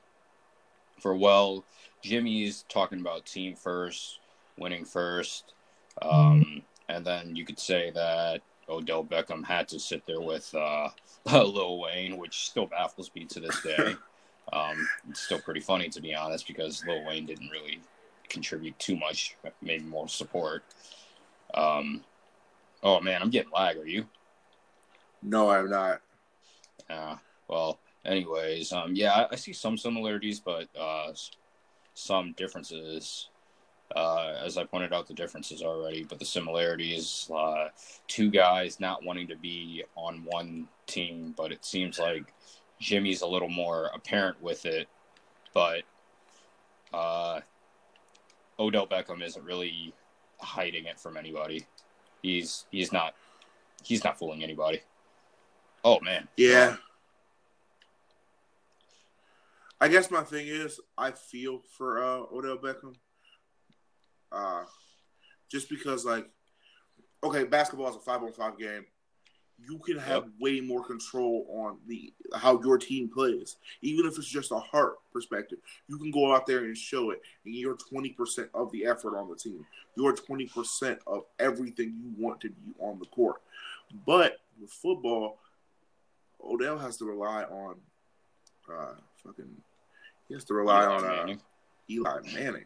for 1.00 1.16
well, 1.16 1.64
Jimmy's 2.02 2.66
talking 2.70 3.00
about 3.00 3.26
team 3.26 3.56
first, 3.56 4.20
winning 4.58 4.86
first, 4.86 5.54
um, 6.02 6.62
and 6.90 7.06
then 7.06 7.36
you 7.36 7.46
could 7.46 7.60
say 7.60 7.92
that 7.92 8.42
Odell 8.70 9.04
Beckham 9.04 9.46
had 9.46 9.68
to 9.70 9.80
sit 9.80 10.06
there 10.06 10.22
with 10.22 10.54
uh, 10.56 10.90
Lil 11.26 11.80
Wayne, 11.80 12.18
which 12.18 12.46
still 12.46 12.68
baffles 12.68 13.12
me 13.16 13.26
to 13.26 13.40
this 13.40 13.62
day. 13.62 13.96
Um, 14.54 14.88
it's 15.10 15.20
still 15.20 15.40
pretty 15.40 15.60
funny 15.60 15.90
to 15.90 16.00
be 16.00 16.16
honest 16.16 16.48
because 16.48 16.82
Lil 16.88 17.06
Wayne 17.06 17.26
didn't 17.26 17.50
really 17.50 17.82
contribute 18.30 18.80
too 18.80 18.96
much, 18.96 19.36
maybe 19.62 19.84
more 19.84 20.08
support. 20.08 20.64
Um, 21.54 22.04
oh 22.84 23.02
man, 23.02 23.22
I'm 23.22 23.30
getting 23.30 23.52
lag. 23.52 23.78
Are 23.78 23.86
you? 23.86 24.06
No, 25.22 25.50
I'm 25.50 25.70
not. 25.70 26.02
Uh, 26.90 27.16
well, 27.50 27.80
anyways, 28.08 28.72
um, 28.72 28.96
yeah, 28.96 29.14
I, 29.14 29.28
I 29.32 29.36
see 29.36 29.54
some 29.54 29.78
similarities, 29.78 30.40
but 30.40 30.68
uh, 30.80 31.12
some 31.94 32.34
differences. 32.34 33.30
Uh, 33.96 34.36
as 34.44 34.58
I 34.58 34.66
pointed 34.66 34.92
out, 34.94 35.08
the 35.08 35.14
differences 35.14 35.62
already, 35.62 36.04
but 36.04 36.20
the 36.20 36.26
similarities: 36.26 37.30
uh, 37.34 37.70
two 38.08 38.30
guys 38.32 38.80
not 38.80 39.04
wanting 39.04 39.28
to 39.28 39.36
be 39.36 39.84
on 39.96 40.24
one 40.26 40.68
team, 40.88 41.34
but 41.38 41.52
it 41.52 41.64
seems 41.64 42.00
like 42.00 42.34
Jimmy's 42.80 43.22
a 43.22 43.28
little 43.28 43.50
more 43.50 43.92
apparent 43.94 44.42
with 44.42 44.66
it, 44.66 44.88
but 45.54 45.84
uh, 46.94 47.42
Odell 48.60 48.88
Beckham 48.88 49.24
isn't 49.24 49.44
really 49.44 49.94
hiding 50.40 50.86
it 50.86 51.00
from 51.00 51.18
anybody. 51.18 51.66
He's 52.22 52.66
he's 52.72 52.92
not 52.92 53.14
he's 53.84 54.04
not 54.04 54.20
fooling 54.20 54.44
anybody. 54.44 54.82
Oh 55.84 56.00
man. 56.02 56.28
Yeah. 56.36 56.78
I 59.80 59.88
guess 59.88 60.10
my 60.10 60.24
thing 60.24 60.48
is 60.48 60.80
I 60.98 61.12
feel 61.12 61.62
for 61.78 62.04
uh, 62.04 62.24
Odell 62.34 62.58
Beckham. 62.58 62.96
Uh, 64.32 64.64
just 65.50 65.70
because 65.70 66.04
like 66.06 66.30
okay, 67.24 67.44
basketball 67.44 67.90
is 67.90 67.96
a 67.96 68.00
five 68.00 68.22
on 68.22 68.34
five 68.34 68.58
game 68.58 68.86
you 69.66 69.80
can 69.80 69.98
have 69.98 70.24
yep. 70.24 70.34
way 70.40 70.62
more 70.62 70.84
control 70.84 71.46
on 71.50 71.78
the 71.88 72.14
how 72.36 72.62
your 72.62 72.78
team 72.78 73.10
plays. 73.10 73.58
Even 73.82 74.06
if 74.06 74.18
it's 74.18 74.28
just 74.28 74.52
a 74.52 74.60
heart 74.60 74.98
perspective, 75.12 75.58
you 75.88 75.98
can 75.98 76.12
go 76.12 76.34
out 76.34 76.46
there 76.46 76.66
and 76.66 76.78
show 76.78 77.12
it, 77.12 77.22
and 77.46 77.56
you're 77.56 77.78
twenty 77.78 78.10
percent 78.10 78.50
of 78.54 78.72
the 78.72 78.86
effort 78.86 79.18
on 79.18 79.30
the 79.30 79.36
team. 79.36 79.66
You're 79.96 80.14
twenty 80.14 80.46
percent 80.46 81.00
of 81.08 81.24
everything 81.40 81.96
you 82.00 82.14
want 82.18 82.40
to 82.42 82.50
be 82.50 82.74
on 82.80 83.00
the 83.00 83.06
court. 83.06 83.42
But 84.06 84.40
with 84.62 84.72
football, 84.72 85.40
Odell 86.44 86.78
has 86.78 86.98
to 86.98 87.06
rely 87.06 87.44
on 87.44 87.76
uh, 88.72 88.94
fucking. 89.24 89.50
He 90.28 90.34
has 90.34 90.44
to 90.46 90.54
rely 90.54 90.84
Eli 90.84 90.96
on 90.96 91.06
uh, 91.06 91.08
Manning. 91.08 91.42
Eli 91.90 92.20
Manning. 92.34 92.66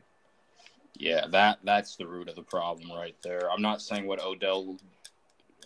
Yeah, 0.95 1.27
that 1.27 1.59
that's 1.63 1.95
the 1.95 2.05
root 2.05 2.29
of 2.29 2.35
the 2.35 2.43
problem 2.43 2.91
right 2.91 3.15
there. 3.23 3.49
I'm 3.51 3.61
not 3.61 3.81
saying 3.81 4.07
what 4.07 4.21
Odell 4.21 4.77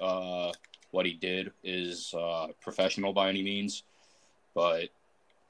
uh, 0.01 0.51
what 0.91 1.05
he 1.05 1.13
did 1.13 1.51
is 1.63 2.13
uh, 2.17 2.47
professional 2.62 3.13
by 3.13 3.29
any 3.29 3.43
means, 3.43 3.84
but 4.53 4.89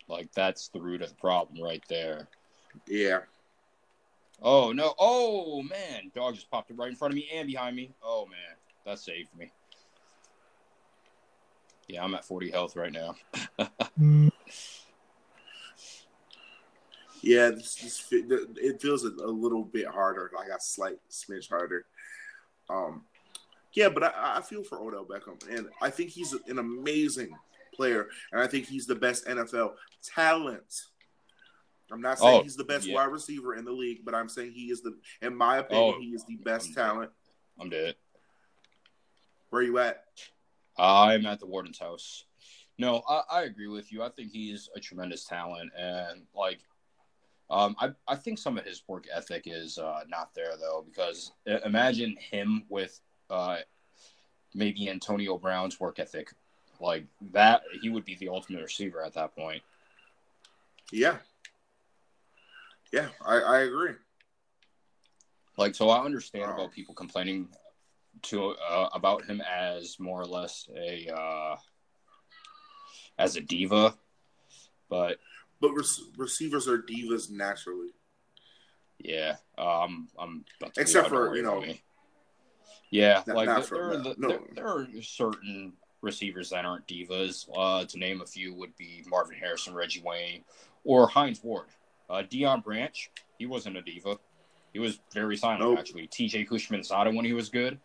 like 0.08 0.32
that's 0.34 0.70
the 0.70 0.80
root 0.80 1.02
of 1.02 1.10
the 1.10 1.16
problem 1.16 1.64
right 1.64 1.84
there. 1.90 2.28
Yeah. 2.88 3.22
Oh 4.42 4.72
no! 4.72 4.94
Oh 5.00 5.62
man, 5.62 6.12
dog 6.14 6.36
just 6.36 6.50
popped 6.52 6.72
up 6.72 6.80
right 6.80 6.90
in 6.90 6.96
front 6.96 7.14
of 7.14 7.16
me 7.16 7.30
and 7.34 7.48
behind 7.48 7.76
me. 7.76 7.92
Oh 8.04 8.26
man, 8.26 8.56
that 8.86 9.00
saved 9.00 9.30
me. 9.38 9.52
Yeah, 11.88 12.04
I'm 12.04 12.16
at 12.16 12.26
40 12.26 12.50
health 12.50 12.76
right 12.76 12.92
now. 12.92 13.16
yeah, 17.26 17.50
this, 17.50 17.76
this, 17.76 18.06
it 18.12 18.80
feels 18.80 19.04
a, 19.04 19.10
a, 19.10 19.32
little 19.32 19.64
bit 19.64 19.88
harder, 19.88 20.32
like 20.36 20.50
a 20.50 20.62
slight 20.62 20.98
smidge 21.10 21.50
harder. 21.50 21.86
Um, 22.70 23.02
yeah, 23.74 23.90
but 23.90 24.04
I, 24.04 24.38
I 24.38 24.42
feel 24.42 24.64
for 24.64 24.80
Odell 24.80 25.06
Beckham, 25.06 25.38
and 25.50 25.68
I 25.82 25.90
think 25.90 26.12
he's 26.12 26.34
an 26.34 26.60
amazing 26.60 27.36
player, 27.74 28.10
and 28.32 28.42
I 28.42 28.48
think 28.48 28.68
he's 28.68 28.86
the 28.86 28.96
best 28.96 29.26
NFL 29.26 29.74
talent. 30.04 30.84
I'm 31.92 32.02
not 32.02 32.20
saying 32.20 32.40
oh, 32.40 32.44
he's 32.44 32.56
the 32.56 32.64
best 32.64 32.86
yeah. 32.86 32.96
wide 32.96 33.12
receiver 33.12 33.56
in 33.56 33.66
the 33.66 33.72
league, 33.72 34.06
but 34.06 34.14
I'm 34.14 34.30
saying 34.30 34.52
he 34.52 34.66
is 34.66 34.82
the, 34.82 34.96
in 35.22 35.36
my 35.36 35.58
opinion, 35.58 35.96
oh, 35.98 36.00
he 36.00 36.10
is 36.10 36.26
the 36.26 36.38
best 36.38 36.70
I'm 36.70 36.76
talent. 36.76 37.12
Dead. 37.58 37.64
I'm 37.64 37.70
dead. 37.70 37.96
Where 39.50 39.62
are 39.62 39.66
you 39.66 39.80
at? 39.80 40.04
I'm 40.78 41.26
at 41.26 41.40
the 41.40 41.48
Warden's 41.48 41.80
house. 41.80 42.26
No, 42.78 43.02
I, 43.10 43.22
I 43.32 43.42
agree 43.44 43.68
with 43.68 43.92
you. 43.92 44.04
I 44.04 44.10
think 44.10 44.32
he's 44.32 44.70
a 44.76 44.80
tremendous 44.80 45.26
talent, 45.26 45.72
and 45.78 46.24
like, 46.36 46.60
um, 47.50 47.76
I 47.80 47.92
I 48.08 48.16
think 48.16 48.40
some 48.40 48.58
of 48.58 48.66
his 48.66 48.84
work 48.88 49.06
ethic 49.14 49.44
is 49.46 49.78
uh, 49.78 50.04
not 50.08 50.34
there 50.34 50.58
though, 50.60 50.86
because 50.88 51.32
imagine 51.46 52.16
him 52.18 52.64
with 52.70 53.00
uh, 53.30 53.58
maybe 54.54 54.90
Antonio 54.90 55.38
Brown's 55.38 55.80
work 55.80 56.00
ethic. 56.00 56.34
Like 56.80 57.06
that, 57.32 57.62
he 57.82 57.90
would 57.90 58.04
be 58.04 58.16
the 58.16 58.30
ultimate 58.30 58.62
receiver 58.62 59.04
at 59.04 59.14
that 59.14 59.36
point. 59.36 59.62
Yeah. 60.92 61.18
Yeah, 62.92 63.10
I, 63.26 63.40
I 63.40 63.60
agree. 63.62 63.94
Like, 65.58 65.76
so 65.76 65.90
I 65.90 66.04
understand 66.04 66.52
about 66.52 66.72
people 66.72 66.94
complaining 66.94 67.50
to 68.24 68.56
uh, 68.70 68.90
about 68.94 69.26
him 69.26 69.42
as 69.42 70.00
more 70.00 70.22
or 70.22 70.26
less 70.26 70.68
a 70.76 71.10
uh, 71.14 71.56
as 73.18 73.36
a 73.36 73.42
diva, 73.42 73.96
but 74.90 75.18
but 75.62 75.72
receivers 76.18 76.68
are 76.68 76.80
divas 76.80 77.30
naturally. 77.30 77.90
Yeah, 79.00 79.36
um, 79.58 80.08
I'm 80.18 80.46
except 80.78 81.10
for 81.10 81.36
you 81.36 81.44
know 81.44 81.62
me. 81.62 81.82
Yeah, 82.92 83.24
not, 83.28 83.36
like 83.36 83.48
not 83.48 83.70
there, 83.70 83.98
there, 83.98 84.14
no. 84.18 84.28
there, 84.30 84.40
there, 84.54 84.68
are 84.68 84.88
certain 85.02 85.74
receivers 86.02 86.50
that 86.52 86.66
aren't 86.66 86.88
divas. 86.88 87.50
Uh, 87.56 87.86
to 87.86 87.98
name 87.98 88.22
a 88.22 88.26
few 88.26 88.54
would 88.54 88.76
be 88.78 89.04
Marvin 89.08 89.38
Harrison, 89.38 89.74
Reggie 89.74 90.02
Wayne, 90.02 90.44
or 90.84 91.08
Hines 91.08 91.44
Ward. 91.44 91.68
Uh, 92.10 92.24
Deion 92.24 92.64
Branch, 92.64 93.12
he 93.38 93.46
wasn't 93.46 93.78
a 93.78 93.82
diva. 93.82 94.18
He 94.74 94.80
was 94.80 95.00
very 95.14 95.38
silent 95.38 95.62
nope. 95.62 95.80
actually. 95.80 96.08
T.J. 96.08 96.46
Houshmandzadeh 96.46 97.16
when 97.16 97.26
he 97.26 97.34
was 97.34 97.50
good. 97.50 97.80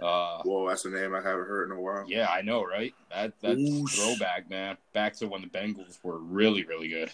Uh, 0.00 0.42
Whoa, 0.42 0.68
that's 0.68 0.84
a 0.84 0.90
name 0.90 1.14
I 1.14 1.22
haven't 1.22 1.48
heard 1.48 1.70
in 1.70 1.76
a 1.76 1.80
while. 1.80 2.04
Yeah, 2.06 2.28
I 2.28 2.42
know, 2.42 2.62
right? 2.62 2.94
That 3.10 3.32
that's 3.40 3.58
Oosh. 3.58 3.90
throwback, 3.90 4.50
man. 4.50 4.76
Back 4.92 5.16
to 5.16 5.28
when 5.28 5.40
the 5.40 5.48
Bengals 5.48 5.98
were 6.02 6.18
really, 6.18 6.64
really 6.64 6.88
good, 6.88 7.10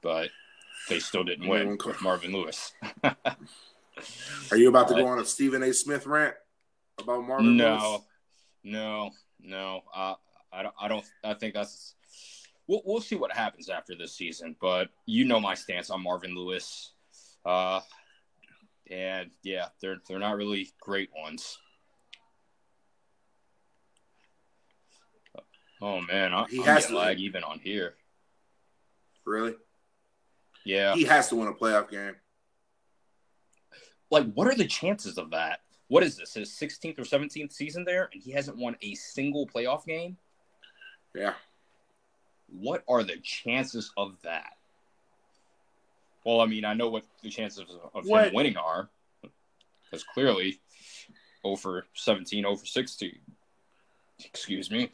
but 0.00 0.30
they 0.88 1.00
still 1.00 1.24
didn't 1.24 1.48
win 1.48 1.76
with 1.84 2.00
Marvin 2.02 2.32
Lewis. 2.32 2.72
Are 4.50 4.56
you 4.56 4.68
about 4.68 4.88
to 4.88 4.94
go 4.94 5.06
on 5.06 5.18
a 5.18 5.24
Stephen 5.24 5.62
A. 5.62 5.72
Smith 5.72 6.06
rant 6.06 6.34
about 7.00 7.26
Marvin? 7.26 7.56
No, 7.56 7.74
Lewis? 7.74 8.00
no, 8.62 9.10
no. 9.40 9.80
Uh, 9.94 10.14
I 10.52 10.62
don't. 10.62 10.74
I 10.80 10.88
don't. 10.88 11.04
I 11.24 11.34
think 11.34 11.54
that's. 11.54 11.94
We'll 12.68 12.82
we'll 12.84 13.00
see 13.00 13.16
what 13.16 13.32
happens 13.32 13.68
after 13.68 13.94
this 13.96 14.12
season, 14.12 14.54
but 14.60 14.88
you 15.06 15.24
know 15.24 15.40
my 15.40 15.54
stance 15.54 15.90
on 15.90 16.02
Marvin 16.02 16.34
Lewis. 16.34 16.92
Uh, 17.44 17.80
and 18.90 19.30
yeah, 19.42 19.66
they're 19.80 20.00
they're 20.08 20.18
not 20.18 20.36
really 20.36 20.70
great 20.80 21.10
ones. 21.16 21.58
Oh 25.84 26.00
man, 26.00 26.32
I, 26.32 26.46
he 26.48 26.60
I'm 26.60 26.64
has 26.64 26.86
to 26.86 26.96
lag 26.96 27.18
even 27.20 27.44
on 27.44 27.58
here. 27.58 27.94
Really? 29.24 29.54
Yeah. 30.64 30.94
He 30.94 31.04
has 31.04 31.28
to 31.28 31.36
win 31.36 31.48
a 31.48 31.52
playoff 31.52 31.90
game 31.90 32.14
like 34.14 34.32
what 34.32 34.46
are 34.46 34.54
the 34.54 34.66
chances 34.66 35.18
of 35.18 35.30
that? 35.30 35.60
What 35.88 36.02
is 36.02 36.16
this? 36.16 36.34
His 36.34 36.50
16th 36.50 36.98
or 36.98 37.02
17th 37.02 37.52
season 37.52 37.84
there, 37.84 38.08
and 38.12 38.22
he 38.22 38.30
hasn't 38.30 38.56
won 38.56 38.76
a 38.80 38.94
single 38.94 39.46
playoff 39.46 39.84
game. 39.84 40.16
Yeah. 41.14 41.34
What 42.48 42.84
are 42.88 43.02
the 43.02 43.16
chances 43.22 43.92
of 43.96 44.16
that? 44.22 44.52
Well, 46.24 46.40
I 46.40 46.46
mean, 46.46 46.64
I 46.64 46.72
know 46.72 46.88
what 46.88 47.04
the 47.22 47.28
chances 47.28 47.64
of 47.92 48.06
what? 48.06 48.28
him 48.28 48.34
winning 48.34 48.56
are, 48.56 48.88
because 49.84 50.04
clearly, 50.04 50.60
over 51.42 51.84
17, 51.94 52.46
over 52.46 52.64
16. 52.64 53.18
Excuse 54.24 54.70
me. 54.70 54.90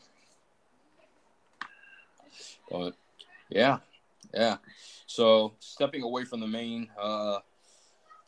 But 2.71 2.95
yeah, 3.49 3.79
yeah. 4.33 4.57
So 5.07 5.55
stepping 5.59 6.03
away 6.03 6.25
from 6.25 6.41
the 6.41 6.47
main 6.47 6.89
uh, 7.01 7.39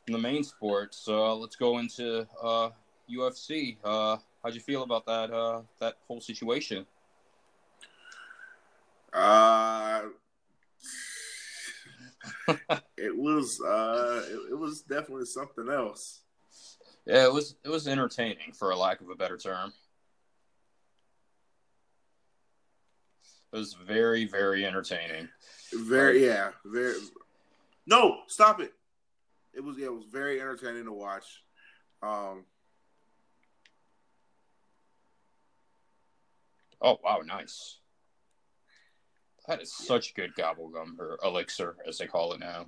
the 0.07 0.19
main 0.19 0.43
sports. 0.43 1.07
Uh, 1.09 1.35
let's 1.37 1.57
go 1.57 1.79
into 1.79 2.27
uh, 2.43 2.71
UFC. 3.11 3.77
Uh, 3.85 4.17
how'd 4.43 4.55
you 4.55 4.61
feel 4.61 4.83
about 4.83 5.07
that 5.07 5.31
uh, 5.31 5.63
that 5.81 5.95
whole 6.09 6.21
situation? 6.21 6.87
Uh, 9.13 10.03
it 12.97 13.17
was 13.17 13.61
uh, 13.61 14.23
it, 14.27 14.53
it, 14.53 14.59
was 14.59 14.83
definitely 14.83 15.27
something 15.27 15.69
else. 15.69 16.23
Yeah, 17.07 17.25
it 17.25 17.33
was 17.33 17.57
it 17.65 17.69
was 17.69 17.87
entertaining 17.87 18.53
for 18.55 18.71
a 18.71 18.77
lack 18.77 19.01
of 19.01 19.11
a 19.11 19.15
better 19.15 19.37
term. 19.37 19.73
It 23.53 23.57
was 23.57 23.75
very 23.75 24.25
very 24.25 24.65
entertaining. 24.65 25.29
Very 25.73 26.25
yeah, 26.25 26.51
very. 26.65 26.95
No, 27.87 28.21
stop 28.29 28.61
it 28.61 28.73
it 29.55 29.63
was 29.63 29.77
yeah, 29.79 29.87
it 29.87 29.95
was 29.95 30.05
very 30.11 30.41
entertaining 30.41 30.85
to 30.85 30.93
watch. 30.93 31.43
Um, 32.03 32.45
oh 36.81 36.99
wow, 37.05 37.21
nice. 37.25 37.79
That 39.49 39.61
is 39.61 39.73
such 39.73 40.15
good 40.15 40.35
gobble 40.35 40.69
gum 40.69 40.97
or 41.01 41.19
elixir, 41.25 41.77
as 41.87 41.99
they 41.99 42.07
call 42.07 42.33
it 42.33 42.41
now. 42.41 42.67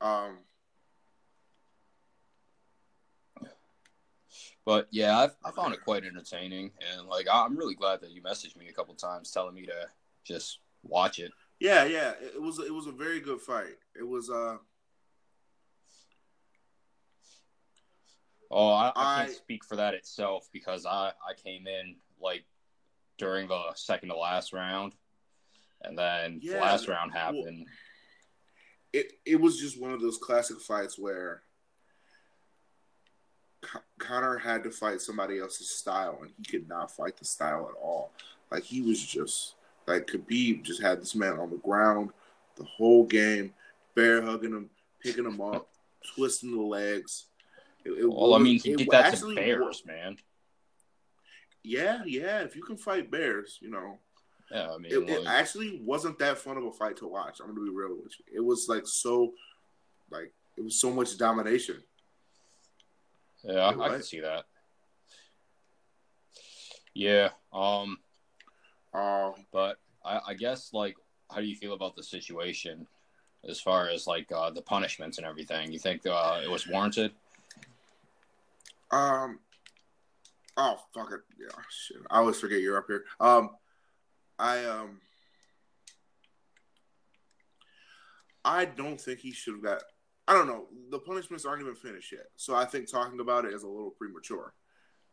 Um, 0.00 0.38
but 4.68 4.86
yeah, 4.90 5.16
I, 5.16 5.48
I 5.48 5.50
found 5.50 5.72
it 5.72 5.80
quite 5.82 6.04
entertaining, 6.04 6.72
and 6.92 7.08
like 7.08 7.26
I'm 7.32 7.56
really 7.56 7.74
glad 7.74 8.02
that 8.02 8.10
you 8.10 8.20
messaged 8.20 8.54
me 8.54 8.68
a 8.68 8.72
couple 8.74 8.94
times 8.94 9.30
telling 9.30 9.54
me 9.54 9.64
to 9.64 9.72
just 10.26 10.58
watch 10.82 11.18
it. 11.18 11.32
Yeah, 11.58 11.84
yeah, 11.86 12.12
it 12.20 12.40
was 12.42 12.58
it 12.58 12.74
was 12.74 12.86
a 12.86 12.92
very 12.92 13.18
good 13.18 13.40
fight. 13.40 13.78
It 13.98 14.06
was 14.06 14.28
uh 14.28 14.58
Oh, 18.50 18.68
I, 18.70 18.88
I 18.88 18.92
I- 18.96 19.24
can't 19.24 19.36
speak 19.36 19.64
for 19.64 19.76
that 19.76 19.94
itself 19.94 20.48
because 20.52 20.84
I 20.84 21.12
I 21.26 21.32
came 21.42 21.66
in 21.66 21.96
like 22.20 22.44
during 23.16 23.48
the 23.48 23.72
second 23.74 24.10
to 24.10 24.16
last 24.18 24.52
round, 24.52 24.94
and 25.82 25.98
then 25.98 26.40
the 26.40 26.52
Yeah, 26.52 26.60
last 26.60 26.88
round 26.88 27.12
well- 27.14 27.22
happened. 27.24 27.66
it 28.92 29.12
it 29.24 29.36
was 29.40 29.58
just 29.58 29.80
one 29.80 29.92
of 29.92 30.00
those 30.02 30.18
classic 30.18 30.60
fights 30.60 30.98
where 30.98 31.42
Conor 33.98 34.38
had 34.38 34.62
to 34.64 34.70
fight 34.70 35.00
somebody 35.00 35.40
else's 35.40 35.70
style, 35.70 36.18
and 36.20 36.30
he 36.36 36.44
could 36.44 36.68
not 36.68 36.90
fight 36.94 37.16
the 37.16 37.24
style 37.24 37.68
at 37.70 37.80
all. 37.82 38.12
Like 38.50 38.62
he 38.62 38.80
was 38.80 39.04
just 39.04 39.54
like 39.86 40.06
Khabib 40.06 40.62
just 40.62 40.80
had 40.82 41.00
this 41.00 41.14
man 41.14 41.38
on 41.38 41.50
the 41.50 41.56
ground 41.56 42.10
the 42.56 42.64
whole 42.64 43.04
game, 43.04 43.52
bear 43.94 44.20
hugging 44.20 44.50
him, 44.52 44.68
picking 45.00 45.24
him 45.24 45.40
up, 45.40 45.68
twisting 46.14 46.50
the 46.52 46.60
legs. 46.62 47.26
It- 47.84 47.90
it 48.00 48.10
well, 48.10 48.34
I 48.34 48.38
mean, 48.38 48.58
he 48.58 48.74
did 48.74 48.88
that 48.90 49.14
to 49.16 49.34
Bears, 49.34 49.64
was- 49.64 49.86
man. 49.86 50.16
Yeah, 51.62 52.02
yeah. 52.06 52.40
If 52.40 52.56
you 52.56 52.62
can 52.62 52.76
fight 52.76 53.10
bears, 53.10 53.58
you 53.60 53.70
know, 53.70 53.98
Yeah, 54.50 54.70
I 54.72 54.78
mean, 54.78 54.92
it, 54.92 55.08
it 55.08 55.26
actually 55.26 55.80
wasn't 55.84 56.18
that 56.20 56.38
fun 56.38 56.56
of 56.56 56.64
a 56.64 56.72
fight 56.72 56.96
to 56.98 57.06
watch. 57.06 57.40
I'm 57.40 57.48
gonna 57.48 57.60
be 57.60 57.70
real 57.70 57.96
with 58.02 58.12
you. 58.18 58.36
It 58.38 58.44
was 58.44 58.66
like 58.68 58.86
so, 58.86 59.34
like 60.10 60.32
it 60.56 60.64
was 60.64 60.80
so 60.80 60.90
much 60.90 61.16
domination. 61.18 61.82
Yeah, 63.44 63.74
Wait, 63.74 63.80
I 63.84 63.88
can 63.88 64.02
see 64.02 64.20
that. 64.20 64.44
Yeah, 66.94 67.30
um, 67.52 67.98
Uh, 68.92 69.30
but 69.52 69.76
I, 70.04 70.20
I 70.28 70.34
guess 70.34 70.72
like, 70.72 70.96
how 71.30 71.40
do 71.40 71.46
you 71.46 71.54
feel 71.54 71.74
about 71.74 71.94
the 71.94 72.02
situation 72.02 72.86
as 73.48 73.60
far 73.60 73.88
as 73.88 74.06
like 74.06 74.30
uh, 74.32 74.50
the 74.50 74.62
punishments 74.62 75.18
and 75.18 75.26
everything? 75.26 75.72
You 75.72 75.78
think 75.78 76.06
uh, 76.06 76.40
it 76.42 76.50
was 76.50 76.66
warranted? 76.66 77.12
um, 78.90 79.38
oh 80.56 80.78
fuck 80.94 81.12
it, 81.12 81.20
yeah, 81.38 81.62
shit. 81.70 81.98
I 82.10 82.18
always 82.18 82.40
forget 82.40 82.60
you're 82.60 82.78
up 82.78 82.86
here. 82.88 83.04
Um, 83.20 83.50
I 84.38 84.64
um, 84.64 85.00
I 88.44 88.64
don't 88.64 89.00
think 89.00 89.20
he 89.20 89.32
should 89.32 89.54
have 89.54 89.62
got. 89.62 89.82
I 90.28 90.34
don't 90.34 90.46
know. 90.46 90.66
The 90.90 90.98
punishments 90.98 91.46
aren't 91.46 91.62
even 91.62 91.74
finished 91.74 92.12
yet, 92.12 92.26
so 92.36 92.54
I 92.54 92.66
think 92.66 92.88
talking 92.88 93.18
about 93.18 93.46
it 93.46 93.54
is 93.54 93.62
a 93.62 93.68
little 93.68 93.90
premature. 93.90 94.52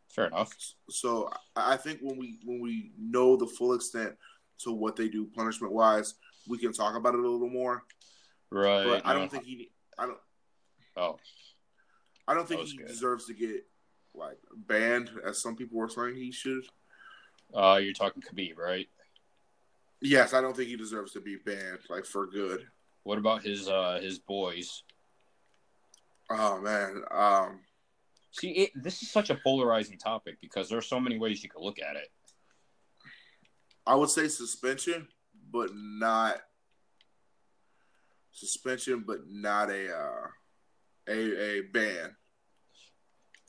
Fair 0.08 0.26
enough. 0.26 0.52
So 0.90 1.30
I 1.56 1.72
I 1.72 1.76
think 1.78 2.00
when 2.02 2.18
we 2.18 2.38
when 2.44 2.60
we 2.60 2.92
know 2.98 3.36
the 3.36 3.46
full 3.46 3.72
extent 3.72 4.14
to 4.58 4.72
what 4.72 4.94
they 4.94 5.08
do 5.08 5.24
punishment 5.34 5.72
wise, 5.72 6.14
we 6.46 6.58
can 6.58 6.72
talk 6.72 6.96
about 6.96 7.14
it 7.14 7.20
a 7.20 7.28
little 7.28 7.48
more. 7.48 7.82
Right. 8.50 8.84
But 8.84 9.06
I 9.06 9.14
don't 9.14 9.30
think 9.30 9.44
he. 9.44 9.70
I 9.98 10.06
don't. 10.06 10.18
Oh, 10.96 11.18
I 12.28 12.34
don't 12.34 12.46
think 12.46 12.60
he 12.60 12.76
good. 12.76 12.86
deserves 12.86 13.26
to 13.26 13.34
get 13.34 13.66
like 14.14 14.38
banned, 14.54 15.10
as 15.26 15.40
some 15.40 15.56
people 15.56 15.78
were 15.78 15.88
saying 15.88 16.16
he 16.16 16.30
should. 16.30 16.64
uh, 17.54 17.80
you're 17.82 17.94
talking 17.94 18.22
Khabib, 18.22 18.58
right? 18.58 18.88
Yes, 20.02 20.34
I 20.34 20.42
don't 20.42 20.54
think 20.54 20.68
he 20.68 20.76
deserves 20.76 21.12
to 21.12 21.20
be 21.20 21.36
banned, 21.36 21.80
like 21.88 22.04
for 22.04 22.26
good. 22.26 22.66
What 23.04 23.18
about 23.18 23.42
his 23.42 23.68
uh 23.68 23.98
his 24.02 24.18
boys? 24.18 24.82
Oh 26.30 26.60
man, 26.60 27.02
um, 27.10 27.60
See, 28.32 28.50
it, 28.50 28.70
this 28.74 29.02
is 29.02 29.10
such 29.10 29.30
a 29.30 29.34
polarizing 29.36 29.96
topic 29.96 30.36
because 30.42 30.68
there 30.68 30.76
are 30.76 30.82
so 30.82 31.00
many 31.00 31.18
ways 31.18 31.42
you 31.42 31.48
could 31.48 31.62
look 31.62 31.78
at 31.78 31.96
it. 31.96 32.08
I 33.86 33.94
would 33.94 34.10
say 34.10 34.28
suspension, 34.28 35.08
but 35.50 35.70
not 35.74 36.36
suspension, 38.32 39.04
but 39.06 39.20
not 39.28 39.70
a 39.70 39.96
uh, 39.96 40.26
a 41.08 41.40
a 41.40 41.60
ban. 41.62 42.16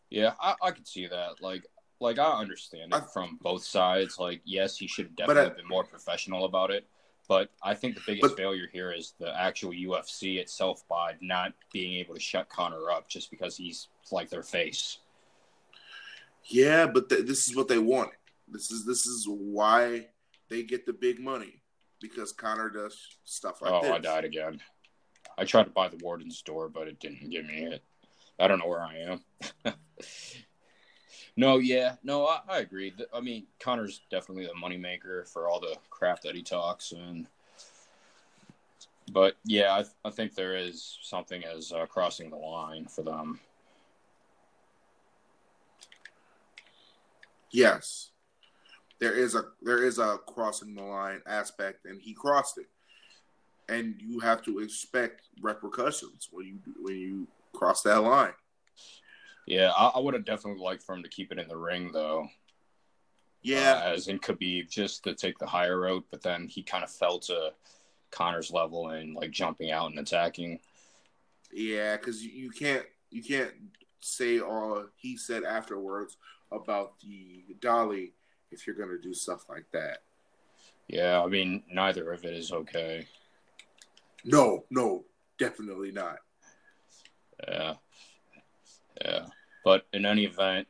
Yeah, 0.10 0.34
I, 0.40 0.56
I 0.62 0.72
could 0.72 0.88
see 0.88 1.08
that. 1.08 1.42
Like, 1.42 1.66
like 2.00 2.18
I 2.20 2.40
understand 2.40 2.94
it 2.94 2.96
I- 2.96 3.08
from 3.12 3.40
both 3.42 3.64
sides. 3.66 4.18
Like, 4.20 4.42
yes, 4.46 4.78
he 4.78 4.88
should 4.88 5.08
have 5.08 5.16
definitely 5.18 5.52
uh, 5.52 5.56
been 5.56 5.68
more 5.68 5.84
professional 5.84 6.46
about 6.46 6.72
it. 6.72 6.88
But 7.28 7.50
I 7.62 7.74
think 7.74 7.96
the 7.96 8.04
biggest 8.06 8.36
But- 8.36 8.38
failure 8.38 8.68
here 8.72 8.92
is 8.92 9.14
the 9.20 9.38
actual 9.38 9.72
UFC 9.72 10.38
itself 10.40 10.88
by 10.88 11.16
not 11.22 11.54
being 11.74 11.96
able 11.96 12.16
to 12.16 12.22
shut 12.22 12.50
Conor 12.50 12.90
up 12.90 13.10
just 13.10 13.30
because 13.30 13.58
he's 13.58 13.90
like 14.12 14.30
their 14.30 14.44
face. 14.44 15.00
Yeah, 16.46 16.88
but 16.88 17.10
th- 17.10 17.26
this 17.26 17.50
is 17.50 17.56
what 17.56 17.68
they 17.68 17.80
want. 17.80 18.12
This 18.48 18.72
is 18.72 18.86
this 18.86 19.06
is 19.06 19.28
why 19.28 20.08
they 20.48 20.64
get 20.64 20.86
the 20.86 20.94
big 20.94 21.20
money 21.20 21.62
because 22.00 22.32
Conor 22.32 22.70
does 22.70 22.98
stuff 23.26 23.62
like 23.62 23.72
oh, 23.72 23.82
this. 23.82 23.92
I 23.92 23.98
died 24.00 24.24
again. 24.24 24.62
I 25.38 25.44
tried 25.44 25.66
to 25.66 25.70
buy 25.72 25.90
the 25.90 25.98
Warden's 25.98 26.42
door, 26.42 26.70
but 26.70 26.88
it 26.88 27.00
didn't 27.00 27.30
give 27.30 27.46
me 27.46 27.66
it. 27.66 27.84
I 28.40 28.48
don't 28.48 28.60
know 28.60 28.68
where 28.68 28.82
I 28.82 29.20
am. 29.66 29.74
no, 31.36 31.58
yeah, 31.58 31.96
no, 32.04 32.26
I, 32.26 32.40
I 32.50 32.60
agree. 32.60 32.94
I 33.14 33.20
mean, 33.20 33.46
Conor's 33.60 34.02
definitely 34.10 34.46
the 34.46 34.54
moneymaker 34.54 35.28
for 35.28 35.48
all 35.48 35.60
the 35.60 35.76
crap 35.90 36.22
that 36.22 36.36
he 36.36 36.42
talks, 36.42 36.92
and 36.92 37.28
but 39.12 39.36
yeah, 39.46 39.74
I, 39.74 40.08
I 40.08 40.12
think 40.12 40.36
there 40.36 40.56
is 40.56 40.98
something 41.02 41.44
as 41.44 41.72
uh, 41.72 41.86
crossing 41.86 42.30
the 42.30 42.38
line 42.38 42.86
for 42.86 43.04
them. 43.04 43.40
Yes, 47.52 48.10
there 49.00 49.14
is 49.14 49.36
a 49.36 49.44
there 49.62 49.84
is 49.84 50.00
a 50.00 50.18
crossing 50.28 50.76
the 50.76 50.84
line 50.84 51.22
aspect, 51.26 51.86
and 51.86 52.02
he 52.02 52.14
crossed 52.14 52.58
it, 52.58 52.68
and 53.70 53.96
you 54.00 54.20
have 54.20 54.44
to 54.44 54.60
expect 54.60 55.22
repercussions 55.42 56.30
when 56.32 56.46
you 56.46 56.60
when 56.82 56.96
you 56.96 57.28
cross 57.54 57.82
that 57.84 58.02
line. 58.02 58.34
Yeah, 59.48 59.72
I, 59.76 59.88
I 59.96 60.00
would 60.00 60.14
have 60.14 60.26
definitely 60.26 60.62
liked 60.62 60.84
for 60.84 60.94
him 60.94 61.04
to 61.04 61.10
keep 61.10 61.32
it 61.32 61.40
in 61.40 61.48
the 61.48 61.58
ring, 61.58 61.92
though. 61.94 62.28
Yeah, 63.42 63.82
uh, 63.86 63.94
as 63.94 64.10
in 64.10 64.20
Khabib, 64.20 64.70
just 64.70 65.06
to 65.06 65.16
take 65.16 65.40
the 65.40 65.46
higher 65.48 65.80
route, 65.80 66.06
but 66.12 66.22
then 66.22 66.48
he 66.48 66.62
kind 66.62 66.84
of 66.84 66.92
fell 66.92 67.18
to 67.20 67.54
Conor's 68.12 68.52
level 68.52 68.90
and 68.90 69.16
like 69.16 69.32
jumping 69.32 69.72
out 69.72 69.90
and 69.90 70.00
attacking. 70.00 70.60
yeah, 71.52 71.96
because 71.96 72.22
you, 72.22 72.32
you 72.32 72.50
can't 72.52 72.86
you 73.10 73.24
can't 73.24 73.54
say 74.02 74.40
all 74.42 74.86
he 74.96 75.16
said 75.16 75.44
afterwards 75.44 76.18
about 76.52 77.00
the 77.00 77.46
dolly 77.62 78.14
if 78.52 78.68
you're 78.68 78.76
gonna 78.76 78.98
do 79.02 79.14
stuff 79.14 79.46
like 79.50 79.66
that. 79.72 80.00
Yeah, 80.90 81.22
I 81.22 81.28
mean, 81.28 81.64
neither 81.72 82.12
of 82.12 82.26
it 82.26 82.34
is 82.34 82.52
okay. 82.52 83.08
No, 84.26 84.66
no, 84.70 85.06
definitely 85.38 85.92
not. 85.92 86.18
Yeah, 87.48 87.74
yeah. 89.02 89.26
But 89.64 89.86
in 89.94 90.06
any 90.06 90.26
event, 90.26 90.68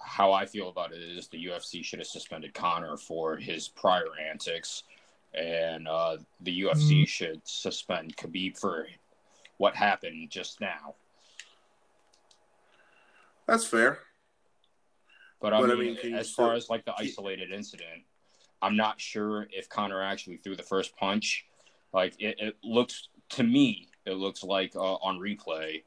how 0.00 0.32
I 0.32 0.46
feel 0.46 0.68
about 0.68 0.92
it 0.92 1.00
is 1.02 1.28
the 1.28 1.44
UFC 1.46 1.84
should 1.84 1.98
have 1.98 2.06
suspended 2.08 2.54
Conor 2.54 2.96
for 2.96 3.36
his 3.36 3.68
prior 3.68 4.06
antics, 4.30 4.84
and 5.34 5.88
uh, 5.88 6.18
the 6.40 6.62
UFC 6.62 7.06
should 7.08 7.40
suspend 7.44 8.16
Khabib 8.16 8.58
for 8.58 8.86
what 9.58 9.74
happened 9.74 10.30
just 10.30 10.60
now. 10.60 10.94
That's 13.46 13.66
fair. 13.66 14.00
But 15.40 15.52
I 15.52 15.60
But, 15.60 15.70
I 15.70 15.74
mean, 15.74 15.96
mean, 16.02 16.14
as 16.14 16.30
still- 16.32 16.46
far 16.46 16.54
as 16.54 16.68
like 16.68 16.84
the 16.84 16.94
isolated 16.98 17.52
incident, 17.52 18.02
I'm 18.62 18.76
not 18.76 19.00
sure 19.00 19.46
if 19.52 19.68
Conor 19.68 20.02
actually 20.02 20.38
threw 20.38 20.56
the 20.56 20.62
first 20.62 20.96
punch. 20.96 21.46
Like 21.92 22.14
it, 22.18 22.36
it 22.38 22.56
looks 22.62 23.08
to 23.30 23.42
me, 23.42 23.88
it 24.04 24.12
looks 24.14 24.42
like 24.42 24.74
uh, 24.76 24.94
on 24.96 25.18
replay 25.18 25.82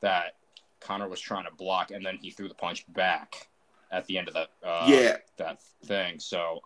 that 0.00 0.36
Conor 0.82 1.08
was 1.08 1.20
trying 1.20 1.44
to 1.44 1.50
block 1.54 1.90
and 1.90 2.04
then 2.04 2.18
he 2.20 2.30
threw 2.30 2.48
the 2.48 2.54
punch 2.54 2.84
back 2.92 3.48
at 3.90 4.06
the 4.06 4.18
end 4.18 4.28
of 4.28 4.34
that 4.34 4.48
uh, 4.64 4.86
yeah, 4.88 5.16
that 5.38 5.60
thing. 5.84 6.18
So 6.18 6.60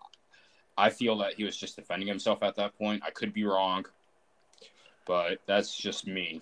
I 0.77 0.89
feel 0.89 1.17
that 1.19 1.33
he 1.35 1.43
was 1.43 1.57
just 1.57 1.75
defending 1.75 2.07
himself 2.07 2.41
at 2.43 2.55
that 2.55 2.77
point. 2.77 3.03
I 3.05 3.09
could 3.11 3.33
be 3.33 3.43
wrong, 3.43 3.85
but 5.05 5.39
that's 5.45 5.75
just 5.77 6.07
me. 6.07 6.41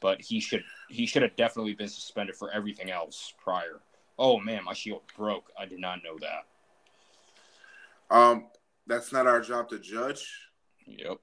But 0.00 0.20
he 0.20 0.40
should 0.40 0.64
he 0.88 1.06
should 1.06 1.22
have 1.22 1.36
definitely 1.36 1.74
been 1.74 1.88
suspended 1.88 2.34
for 2.36 2.50
everything 2.50 2.90
else 2.90 3.32
prior. 3.42 3.80
Oh 4.18 4.38
man, 4.38 4.64
my 4.64 4.72
shield 4.74 5.02
broke. 5.16 5.50
I 5.58 5.64
did 5.66 5.78
not 5.80 6.00
know 6.04 6.18
that. 6.20 6.46
um, 8.16 8.46
that's 8.86 9.12
not 9.12 9.26
our 9.26 9.40
job 9.40 9.68
to 9.70 9.78
judge. 9.78 10.28
Yep. 10.86 11.18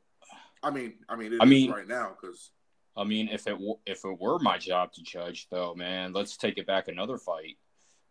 I 0.63 0.69
mean, 0.71 0.93
I 1.09 1.15
mean, 1.15 1.33
it 1.33 1.41
I 1.41 1.43
is 1.43 1.49
mean- 1.49 1.71
right 1.71 1.87
now 1.87 2.15
because 2.19 2.51
I 2.99 3.05
mean, 3.05 3.29
if 3.29 3.47
it 3.47 3.51
w- 3.51 3.79
if 3.85 4.03
it 4.03 4.19
were 4.19 4.39
my 4.39 4.57
job 4.57 4.91
to 4.93 5.03
judge, 5.03 5.47
though, 5.49 5.73
man, 5.73 6.11
let's 6.11 6.35
take 6.35 6.57
it 6.57 6.67
back 6.67 6.89
another 6.89 7.17
fight. 7.17 7.57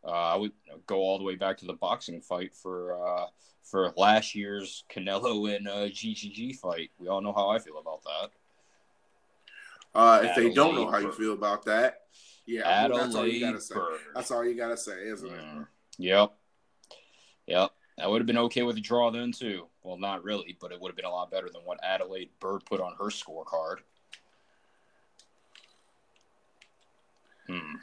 Uh, 0.02 0.10
I 0.10 0.36
would 0.36 0.52
go 0.86 0.96
all 0.96 1.18
the 1.18 1.24
way 1.24 1.34
back 1.34 1.58
to 1.58 1.66
the 1.66 1.74
boxing 1.74 2.22
fight 2.22 2.54
for 2.54 2.94
uh, 3.06 3.26
for 3.62 3.92
last 3.96 4.34
year's 4.34 4.84
Canelo 4.90 5.54
and 5.54 5.68
uh, 5.68 5.88
GGG 5.88 6.56
fight. 6.56 6.90
We 6.98 7.08
all 7.08 7.20
know 7.20 7.34
how 7.34 7.50
I 7.50 7.58
feel 7.58 7.78
about 7.78 8.02
that. 8.04 8.30
uh, 9.94 10.20
if 10.24 10.36
they 10.36 10.54
don't 10.54 10.74
know 10.74 10.90
how 10.90 10.98
you 10.98 11.12
feel 11.12 11.34
about 11.34 11.66
that, 11.66 12.02
yeah, 12.46 12.88
well, 12.88 12.98
that's 12.98 13.14
all 13.14 13.26
you 13.26 13.44
Adelaide 13.44 13.52
gotta 13.52 13.60
say. 13.60 13.74
Byrd. 13.74 14.00
That's 14.14 14.30
all 14.30 14.44
you 14.44 14.54
gotta 14.54 14.76
say, 14.76 15.08
isn't 15.08 15.28
it? 15.28 15.38
Mm. 15.38 15.66
Yep. 15.98 16.32
Yep. 17.46 17.70
I 18.00 18.06
would 18.06 18.20
have 18.20 18.26
been 18.26 18.38
okay 18.38 18.62
with 18.62 18.76
a 18.76 18.80
draw 18.80 19.10
then 19.10 19.32
too. 19.32 19.66
Well, 19.82 19.98
not 19.98 20.24
really, 20.24 20.56
but 20.58 20.72
it 20.72 20.80
would 20.80 20.88
have 20.88 20.96
been 20.96 21.04
a 21.04 21.10
lot 21.10 21.30
better 21.30 21.50
than 21.52 21.62
what 21.64 21.80
Adelaide 21.82 22.30
Byrd 22.40 22.64
put 22.64 22.80
on 22.80 22.94
her 22.98 23.06
scorecard. 23.06 23.78
Hmm. 27.48 27.76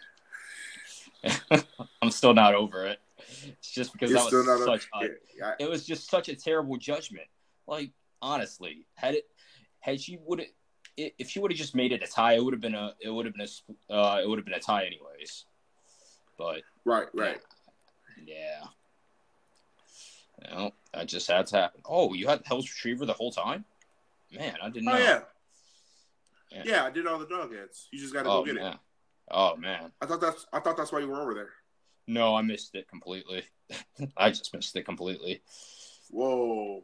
I'm 2.02 2.12
still 2.12 2.34
not 2.34 2.54
over 2.54 2.86
it. 2.86 3.00
It's 3.48 3.72
just 3.72 3.94
because 3.94 4.12
You're 4.12 4.20
that 4.20 4.46
was 4.46 4.66
such 4.66 4.88
a, 4.94 5.06
a, 5.06 5.10
yeah, 5.38 5.54
it 5.60 5.70
was 5.70 5.86
just 5.86 6.10
such 6.10 6.30
a 6.30 6.36
terrible 6.36 6.78
judgment. 6.78 7.28
Like 7.68 7.92
honestly, 8.22 8.86
had 8.96 9.16
it 9.16 9.26
had 9.80 10.00
she 10.00 10.20
would 10.26 10.40
have 10.40 10.50
if 10.98 11.30
she 11.30 11.40
would 11.40 11.52
have 11.52 11.58
just 11.58 11.76
made 11.76 11.92
it 11.92 12.04
a 12.04 12.08
tie, 12.08 12.34
it 12.34 12.44
would 12.44 12.54
have 12.54 12.62
been 12.62 12.76
a 12.76 12.94
it 13.00 13.10
would 13.10 13.26
have 13.26 13.36
been 13.36 13.48
a 13.90 13.94
uh, 13.94 14.22
it 14.22 14.28
would 14.28 14.38
have 14.38 14.46
been 14.46 14.54
a 14.54 14.60
tie 14.60 14.86
anyways. 14.86 15.46
But 16.38 16.62
right, 16.84 17.08
right. 17.14 17.40
yeah, 18.26 18.66
you 20.44 20.56
know, 20.56 20.72
that 20.94 21.08
just 21.08 21.30
had 21.30 21.48
to 21.48 21.58
happen. 21.58 21.82
Oh, 21.86 22.14
you 22.14 22.28
had 22.28 22.42
Hell's 22.46 22.70
Retriever 22.70 23.06
the 23.06 23.14
whole 23.14 23.32
time? 23.32 23.66
Man, 24.32 24.56
I 24.62 24.70
didn't 24.70 24.86
know. 24.86 24.94
Oh 24.94 24.98
yeah. 24.98 25.22
Yeah. 26.52 26.64
yeah, 26.66 26.86
I 26.86 26.90
did 26.90 27.08
all 27.08 27.18
the 27.18 27.28
dog 27.28 27.54
heads. 27.54 27.88
You 27.92 28.00
just 28.00 28.14
got 28.14 28.24
to 28.24 28.30
Oh 28.30 28.40
go 28.40 28.46
get 28.46 28.56
man. 28.56 28.74
it. 28.74 28.78
Oh 29.32 29.56
man. 29.56 29.92
I 30.02 30.06
thought 30.06 30.22
that's 30.22 30.46
I 30.54 30.60
thought 30.60 30.78
that's 30.78 30.92
why 30.92 31.00
you 31.00 31.08
were 31.08 31.22
over 31.22 31.34
there. 31.34 31.50
No, 32.08 32.36
I 32.36 32.42
missed 32.42 32.76
it 32.76 32.88
completely. 32.88 33.44
I 34.18 34.30
just 34.30 34.54
missed 34.54 34.76
it 34.76 34.84
completely. 34.84 35.42
Whoa. 36.10 36.84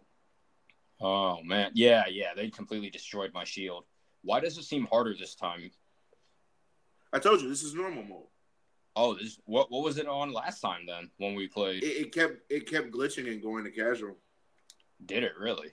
Oh 1.00 1.42
man, 1.44 1.72
yeah, 1.74 2.06
yeah, 2.08 2.34
they 2.36 2.50
completely 2.50 2.90
destroyed 2.90 3.32
my 3.34 3.44
shield. 3.44 3.86
Why 4.24 4.40
does 4.40 4.58
it 4.58 4.64
seem 4.64 4.86
harder 4.86 5.16
this 5.18 5.36
time? 5.36 5.72
I 7.14 7.20
told 7.20 7.42
you 7.42 7.50
this 7.50 7.64
is 7.64 7.74
normal 7.74 8.04
mode. 8.04 8.28
Oh, 8.96 9.16
this 9.16 9.40
what 9.46 9.72
what 9.72 9.84
was 9.84 9.98
it 9.98 10.08
on 10.08 10.34
last 10.34 10.60
time 10.60 10.86
then 10.86 11.10
when 11.18 11.36
we 11.36 11.48
played? 11.48 11.84
It, 11.84 11.88
it 11.88 12.12
kept 12.14 12.52
it 12.52 12.70
kept 12.70 12.92
glitching 12.92 13.32
and 13.32 13.42
going 13.42 13.64
to 13.64 13.72
casual. 13.72 14.18
Did 15.06 15.24
it 15.24 15.34
really? 15.40 15.70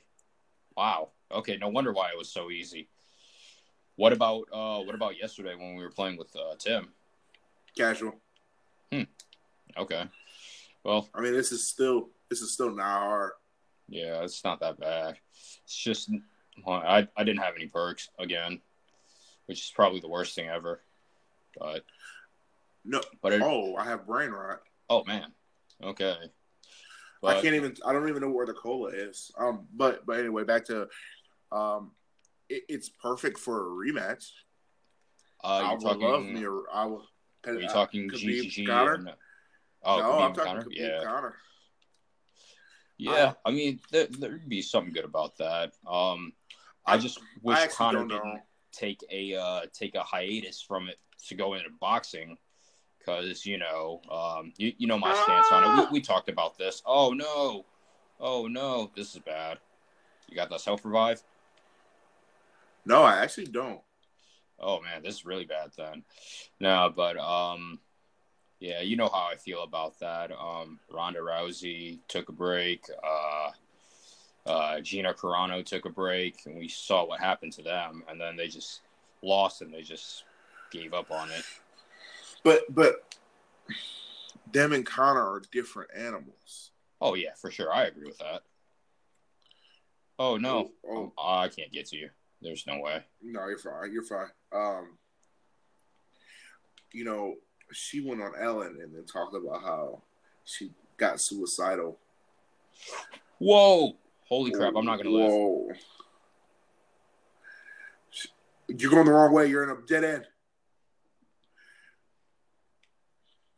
Wow. 0.77 1.11
Okay, 1.31 1.57
no 1.57 1.69
wonder 1.69 1.93
why 1.93 2.09
it 2.09 2.19
was 2.19 2.31
so 2.31 2.51
easy. 2.51 2.89
What 3.99 4.13
about 4.13 4.45
uh 4.53 4.79
what 4.85 4.95
about 4.95 5.19
yesterday 5.19 5.57
when 5.57 5.75
we 5.75 5.83
were 5.83 5.91
playing 5.91 6.17
with 6.17 6.35
uh, 6.37 6.55
Tim? 6.57 6.91
Casual. 7.77 8.15
Hmm. 8.93 9.03
Okay. 9.77 10.05
Well, 10.85 11.09
I 11.13 11.21
mean, 11.21 11.33
this 11.33 11.51
is 11.51 11.67
still 11.67 12.11
this 12.31 12.41
is 12.41 12.53
still 12.53 12.71
not 12.71 13.01
hard. 13.01 13.33
yeah, 13.89 14.23
it's 14.23 14.45
not 14.45 14.61
that 14.61 14.79
bad. 14.79 15.19
It's 15.65 15.75
just 15.77 16.13
I 16.65 17.09
I 17.17 17.25
didn't 17.25 17.41
have 17.43 17.55
any 17.57 17.67
perks 17.67 18.09
again, 18.21 18.61
which 19.47 19.59
is 19.65 19.73
probably 19.75 19.99
the 19.99 20.09
worst 20.09 20.37
thing 20.37 20.49
ever. 20.49 20.81
But 21.59 21.85
No. 22.85 23.01
but 23.21 23.33
it, 23.33 23.43
Oh, 23.43 23.75
I 23.75 23.83
have 23.85 24.07
brain 24.07 24.31
rot. 24.31 24.61
oh 24.89 25.03
man. 25.07 25.33
Okay. 25.83 26.15
I 27.25 27.41
can't 27.43 27.57
even. 27.57 27.75
I 27.85 27.93
don't 27.93 28.09
even 28.09 28.23
know 28.23 28.31
where 28.31 28.47
the 28.47 28.55
cola 28.55 28.91
is. 28.91 29.33
Um, 29.37 29.67
but 29.75 30.07
but 30.07 30.21
anyway, 30.21 30.45
back 30.45 30.65
to, 30.67 30.87
um, 31.51 31.91
it, 32.49 32.65
it's 32.69 32.89
perfect 32.89 33.39
for 33.39 33.67
a 33.67 33.71
rematch. 33.71 34.31
uh, 35.45 35.63
I 35.65 35.73
would 35.73 35.81
talking, 35.81 36.07
love 36.09 36.25
me. 36.25 36.45
A, 36.45 36.51
I 36.73 36.87
would. 36.87 37.03
Are 37.47 37.55
you 37.55 37.69
talking 37.69 38.11
GGG? 38.11 38.67
No? 38.67 39.13
Oh, 39.85 39.99
no, 39.99 40.03
Khabib 40.03 40.21
I'm 40.25 40.35
talking 40.35 40.53
Conor? 40.53 40.63
Khabib 40.65 40.73
Yeah, 40.77 41.05
Conor. 41.05 41.35
yeah. 42.99 43.33
I 43.45 43.51
mean, 43.51 43.81
there, 43.91 44.07
there'd 44.07 44.49
be 44.49 44.61
something 44.61 44.93
good 44.93 45.05
about 45.05 45.37
that. 45.39 45.73
Um, 45.87 46.33
I, 46.85 46.95
I- 46.95 46.99
just 46.99 47.21
wish 47.43 47.57
I 47.59 47.67
Conor 47.69 47.99
don't 48.01 48.09
know. 48.09 48.39
take 48.73 49.01
a 49.11 49.35
uh, 49.37 49.61
take 49.73 49.95
a 49.95 50.03
hiatus 50.03 50.61
from 50.61 50.89
it 50.89 50.99
to 51.29 51.35
go 51.35 51.55
into 51.55 51.71
boxing, 51.81 52.37
because 52.99 53.47
you 53.47 53.59
know, 53.59 54.01
um, 54.11 54.53
you, 54.57 54.73
you 54.79 54.87
know 54.87 54.99
my 54.99 55.15
stance 55.15 55.47
on 55.53 55.65
it. 55.65 55.91
We, 55.91 55.99
we 55.99 56.01
talked 56.01 56.29
about 56.29 56.59
this. 56.59 56.83
Oh 56.85 57.13
no, 57.13 57.65
oh 58.21 58.47
no, 58.49 58.91
this 58.97 59.15
is 59.15 59.21
bad. 59.21 59.59
You 60.29 60.35
got 60.37 60.51
that 60.51 60.61
self 60.61 60.85
revive? 60.85 61.23
No, 62.89 63.03
I 63.03 63.19
actually 63.19 63.45
don't. 63.45 63.83
Oh 64.59 64.81
man, 64.81 65.03
this 65.03 65.17
is 65.17 65.27
really 65.27 65.45
bad 65.45 65.71
then. 65.77 66.05
No, 66.59 66.91
but 66.95 67.19
um 67.19 67.79
yeah, 68.61 68.81
you 68.81 68.97
know 68.97 69.09
how 69.09 69.29
I 69.31 69.37
feel 69.37 69.63
about 69.63 70.01
that. 70.01 70.33
Um 70.33 70.81
Ronda 70.91 71.21
Rousey 71.21 71.99
took 72.09 72.31
a 72.31 72.33
break, 72.33 72.85
uh 73.05 73.51
uh 74.51 74.81
Gina 74.81 75.13
Carano 75.13 75.63
took 75.63 75.85
a 75.85 75.91
break 75.91 76.39
and 76.47 76.57
we 76.57 76.67
saw 76.67 77.05
what 77.07 77.21
happened 77.21 77.53
to 77.53 77.63
them 77.63 78.05
and 78.09 78.19
then 78.19 78.37
they 78.37 78.49
just 78.49 78.81
lost 79.23 79.61
and 79.61 79.73
they 79.73 79.83
just 79.83 80.25
gave 80.73 80.95
up 80.95 81.11
on 81.11 81.31
it. 81.31 81.45
But 82.43 82.75
but 82.75 83.15
them 84.51 84.73
and 84.73 84.87
Conor 84.87 85.31
are 85.31 85.43
different 85.53 85.91
animals. 85.95 86.71
Oh 87.03 87.15
yeah, 87.15 87.35
for 87.37 87.51
sure. 87.51 87.71
I 87.71 87.85
agree 87.85 88.07
with 88.07 88.19
that. 88.19 88.45
Oh 90.19 90.39
no. 90.39 90.71
Oh, 90.91 91.13
Oh, 91.19 91.35
I 91.39 91.49
can't 91.49 91.71
get 91.71 91.87
to 91.89 91.97
you. 91.99 92.09
There's 92.41 92.67
no 92.67 92.81
way. 92.81 93.03
no, 93.23 93.47
you're 93.49 93.59
fine. 93.59 93.93
You're 93.93 94.05
fine. 94.05 94.29
Um, 94.53 94.99
you 96.93 97.05
know, 97.05 97.35
she 97.73 98.01
went 98.01 98.23
on 98.23 98.33
Ellen 98.41 98.79
and 98.83 98.95
then 98.95 99.05
talked 99.05 99.35
about 99.35 99.63
how 99.63 100.03
she 100.45 100.71
got 100.97 101.21
suicidal. 101.21 101.99
Whoa! 103.39 103.97
Holy 104.29 104.51
crap, 104.51 104.75
I'm 104.77 104.85
not 104.85 104.99
gonna. 104.99 105.11
Whoa. 105.11 105.69
You're 108.69 108.91
going 108.91 109.07
the 109.07 109.13
wrong 109.13 109.33
way. 109.33 109.47
You're 109.47 109.65
in 109.65 109.71
a 109.71 109.87
dead 109.87 110.05
end. 110.05 110.25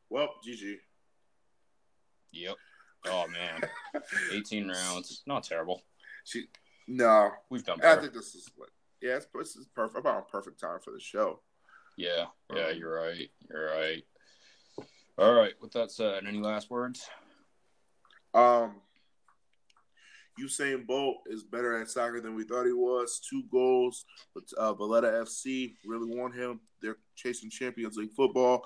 Well, 0.08 0.28
GG. 0.46 0.76
Yep. 2.32 2.56
Oh 3.06 3.26
man. 3.28 3.60
18 4.32 4.68
rounds. 4.68 5.22
Not 5.26 5.44
terrible. 5.44 5.82
She 6.24 6.46
no. 6.88 7.30
We've 7.48 7.64
done 7.64 7.80
I 7.84 7.96
think 7.96 8.12
this 8.12 8.34
is 8.34 8.50
what. 8.56 8.70
Yeah, 9.00 9.16
it's, 9.16 9.26
this 9.34 9.56
is 9.56 9.66
perfect. 9.74 9.98
About 9.98 10.26
a 10.28 10.30
perfect 10.30 10.60
time 10.60 10.78
for 10.84 10.92
the 10.92 11.00
show. 11.00 11.40
Yeah, 11.96 12.26
yeah, 12.54 12.70
you're 12.70 12.94
right. 12.94 13.30
You're 13.50 13.66
right. 13.66 14.04
All 15.18 15.34
right. 15.34 15.52
With 15.60 15.72
that 15.72 15.90
said, 15.90 16.24
any 16.26 16.38
last 16.38 16.70
words? 16.70 17.06
Um, 18.32 18.76
Usain 20.40 20.86
Bolt 20.86 21.18
is 21.26 21.42
better 21.42 21.80
at 21.80 21.90
soccer 21.90 22.20
than 22.20 22.34
we 22.34 22.44
thought 22.44 22.66
he 22.66 22.72
was. 22.72 23.20
Two 23.20 23.42
goals, 23.50 24.04
but 24.34 24.44
uh, 24.56 24.72
Valletta 24.74 25.08
FC 25.08 25.74
really 25.84 26.16
want 26.16 26.34
him. 26.34 26.60
They're 26.80 26.96
chasing 27.16 27.50
Champions 27.50 27.96
League 27.96 28.12
football. 28.12 28.64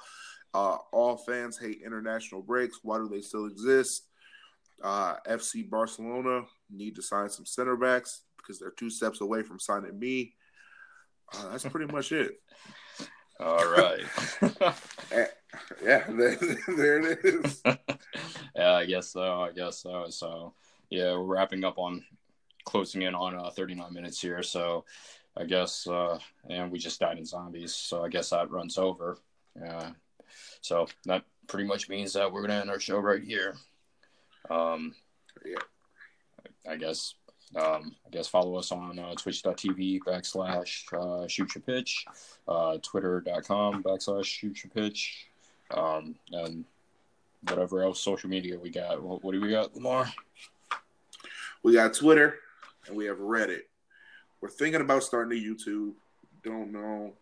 Uh, 0.52 0.76
all 0.92 1.16
fans 1.16 1.58
hate 1.58 1.80
international 1.84 2.42
breaks. 2.42 2.78
Why 2.82 2.98
do 2.98 3.08
they 3.08 3.20
still 3.20 3.46
exist? 3.46 4.08
Uh, 4.83 5.16
FC 5.29 5.68
Barcelona 5.68 6.43
need 6.70 6.97
to 6.97 7.03
sign 7.03 7.29
some 7.31 7.47
center 7.47 7.77
backs 7.77 8.22
because 8.37 8.59
they're 8.59 8.70
two 8.70 8.91
steps 8.91 9.20
away 9.20 9.43
from 9.43 9.59
signing 9.59 9.99
me. 9.99 10.35
Uh, 11.33 11.51
that's 11.51 11.64
pretty 11.64 11.91
much 11.93 12.12
it. 12.12 12.33
All 13.41 13.70
right. 13.70 14.03
Yeah, 15.83 16.05
there, 16.09 16.37
there 16.77 17.12
it 17.12 17.25
is. 17.25 17.62
yeah, 18.57 18.72
I 18.72 18.85
guess 18.87 19.09
so. 19.09 19.43
I 19.43 19.53
guess 19.53 19.83
so. 19.83 20.07
So, 20.09 20.55
yeah, 20.91 21.12
we're 21.12 21.25
wrapping 21.25 21.64
up 21.64 21.79
on 21.79 22.05
closing 22.64 23.03
in 23.03 23.14
on 23.14 23.37
uh, 23.37 23.51
39 23.51 23.93
minutes 23.93 24.20
here. 24.20 24.43
So, 24.43 24.85
I 25.37 25.45
guess, 25.45 25.87
uh, 25.87 26.18
and 26.49 26.70
we 26.70 26.79
just 26.79 27.01
died 27.01 27.18
in 27.18 27.25
zombies. 27.25 27.75
So, 27.75 28.05
I 28.05 28.09
guess 28.09 28.31
that 28.31 28.51
runs 28.51 28.79
over. 28.79 29.18
Yeah. 29.57 29.91
So, 30.61 30.87
that 31.05 31.25
pretty 31.47 31.66
much 31.66 31.89
means 31.89 32.12
that 32.14 32.33
we're 32.33 32.41
going 32.41 32.51
to 32.51 32.57
end 32.57 32.70
our 32.70 32.81
show 32.81 32.99
right 32.99 33.22
here. 33.22 33.57
Um, 34.51 34.95
Yeah. 35.45 35.57
I 36.68 36.76
guess. 36.76 37.14
Um, 37.57 37.95
I 38.05 38.11
guess 38.11 38.26
follow 38.26 38.57
us 38.57 38.72
on 38.72 38.99
uh, 38.99 39.14
twitch.tv 39.14 40.01
backslash 40.01 40.92
uh, 40.92 41.28
shoot 41.28 41.55
your 41.55 41.62
pitch, 41.62 42.05
uh, 42.49 42.78
twitter.com 42.82 43.82
backslash 43.84 44.24
shoot 44.24 44.64
your 44.64 44.70
pitch, 44.72 45.28
um, 45.70 46.16
and 46.32 46.64
whatever 47.49 47.84
else 47.84 48.01
social 48.01 48.28
media 48.28 48.59
we 48.59 48.70
got. 48.70 49.01
What, 49.01 49.22
what 49.22 49.32
do 49.32 49.40
we 49.40 49.51
got, 49.51 49.72
Lamar? 49.76 50.12
We 51.62 51.74
got 51.74 51.95
Twitter 51.95 52.38
and 52.86 52.97
we 52.97 53.07
have 53.07 53.18
Reddit. 53.18 53.62
We're 54.40 54.51
thinking 54.51 54.80
about 54.80 55.05
starting 55.05 55.38
a 55.38 55.40
YouTube. 55.40 55.92
Don't 56.42 56.72
know. 56.72 57.12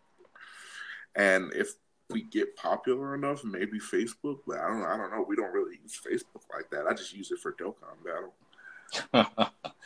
And 1.15 1.53
if 1.55 1.75
we 2.13 2.23
get 2.23 2.57
popular 2.57 3.15
enough, 3.15 3.45
maybe 3.45 3.79
Facebook. 3.79 4.41
But 4.47 4.59
I 4.59 4.69
don't. 4.69 4.83
I 4.83 4.97
don't 4.97 5.11
know. 5.11 5.25
We 5.27 5.37
don't 5.37 5.53
really 5.53 5.79
use 5.83 6.01
Facebook 6.01 6.43
like 6.53 6.71
that. 6.71 6.87
I 6.87 6.95
just 6.95 7.15
use 7.15 7.31
it 7.31 7.39
for 7.39 7.53
Dokkan 7.53 8.05
Battle. 8.05 8.33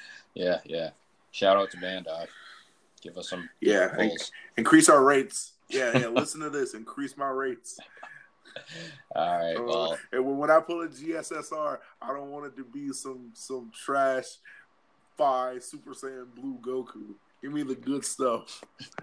yeah, 0.35 0.59
yeah. 0.65 0.91
Shout 1.31 1.57
out 1.57 1.71
to 1.71 1.77
Bandai. 1.77 2.27
Give 3.03 3.17
us 3.19 3.29
some 3.29 3.49
Yeah. 3.61 3.95
Increase 4.57 4.89
our 4.89 5.05
rates. 5.05 5.53
Yeah, 5.69 5.97
yeah. 5.99 6.07
listen 6.09 6.41
to 6.41 6.51
this. 6.51 6.75
Increase 6.75 7.17
my 7.17 7.29
rates. 7.29 7.79
All 9.15 9.39
right. 9.39 9.57
Uh, 9.57 9.63
Well, 9.63 9.99
and 10.13 10.39
when 10.39 10.51
I 10.51 10.61
pull 10.61 10.83
a 10.83 10.89
GSSR, 10.89 11.79
I 12.01 12.09
don't 12.09 12.31
want 12.31 12.47
it 12.47 12.57
to 12.57 12.65
be 12.65 12.93
some 12.93 13.31
some 13.35 13.71
trash 13.75 14.27
five 15.17 15.63
Super 15.63 15.93
Saiyan 15.93 16.35
Blue 16.35 16.59
Goku. 16.61 17.15
Give 17.43 17.53
me 17.53 17.63
the 17.63 17.75
good 17.75 18.05
stuff. 18.05 18.65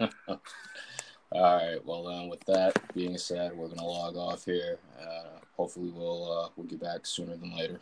all 1.34 1.56
right. 1.56 1.84
Well, 1.84 2.04
then, 2.04 2.28
with 2.28 2.44
that 2.46 2.78
being 2.94 3.18
said, 3.18 3.56
we're 3.56 3.68
gonna 3.68 3.84
log 3.84 4.16
off 4.16 4.44
here. 4.44 4.78
Uh, 5.00 5.40
hopefully, 5.56 5.90
we'll 5.90 6.30
uh, 6.30 6.48
we'll 6.56 6.66
get 6.66 6.80
back 6.80 7.06
sooner 7.06 7.36
than 7.36 7.56
later. 7.56 7.80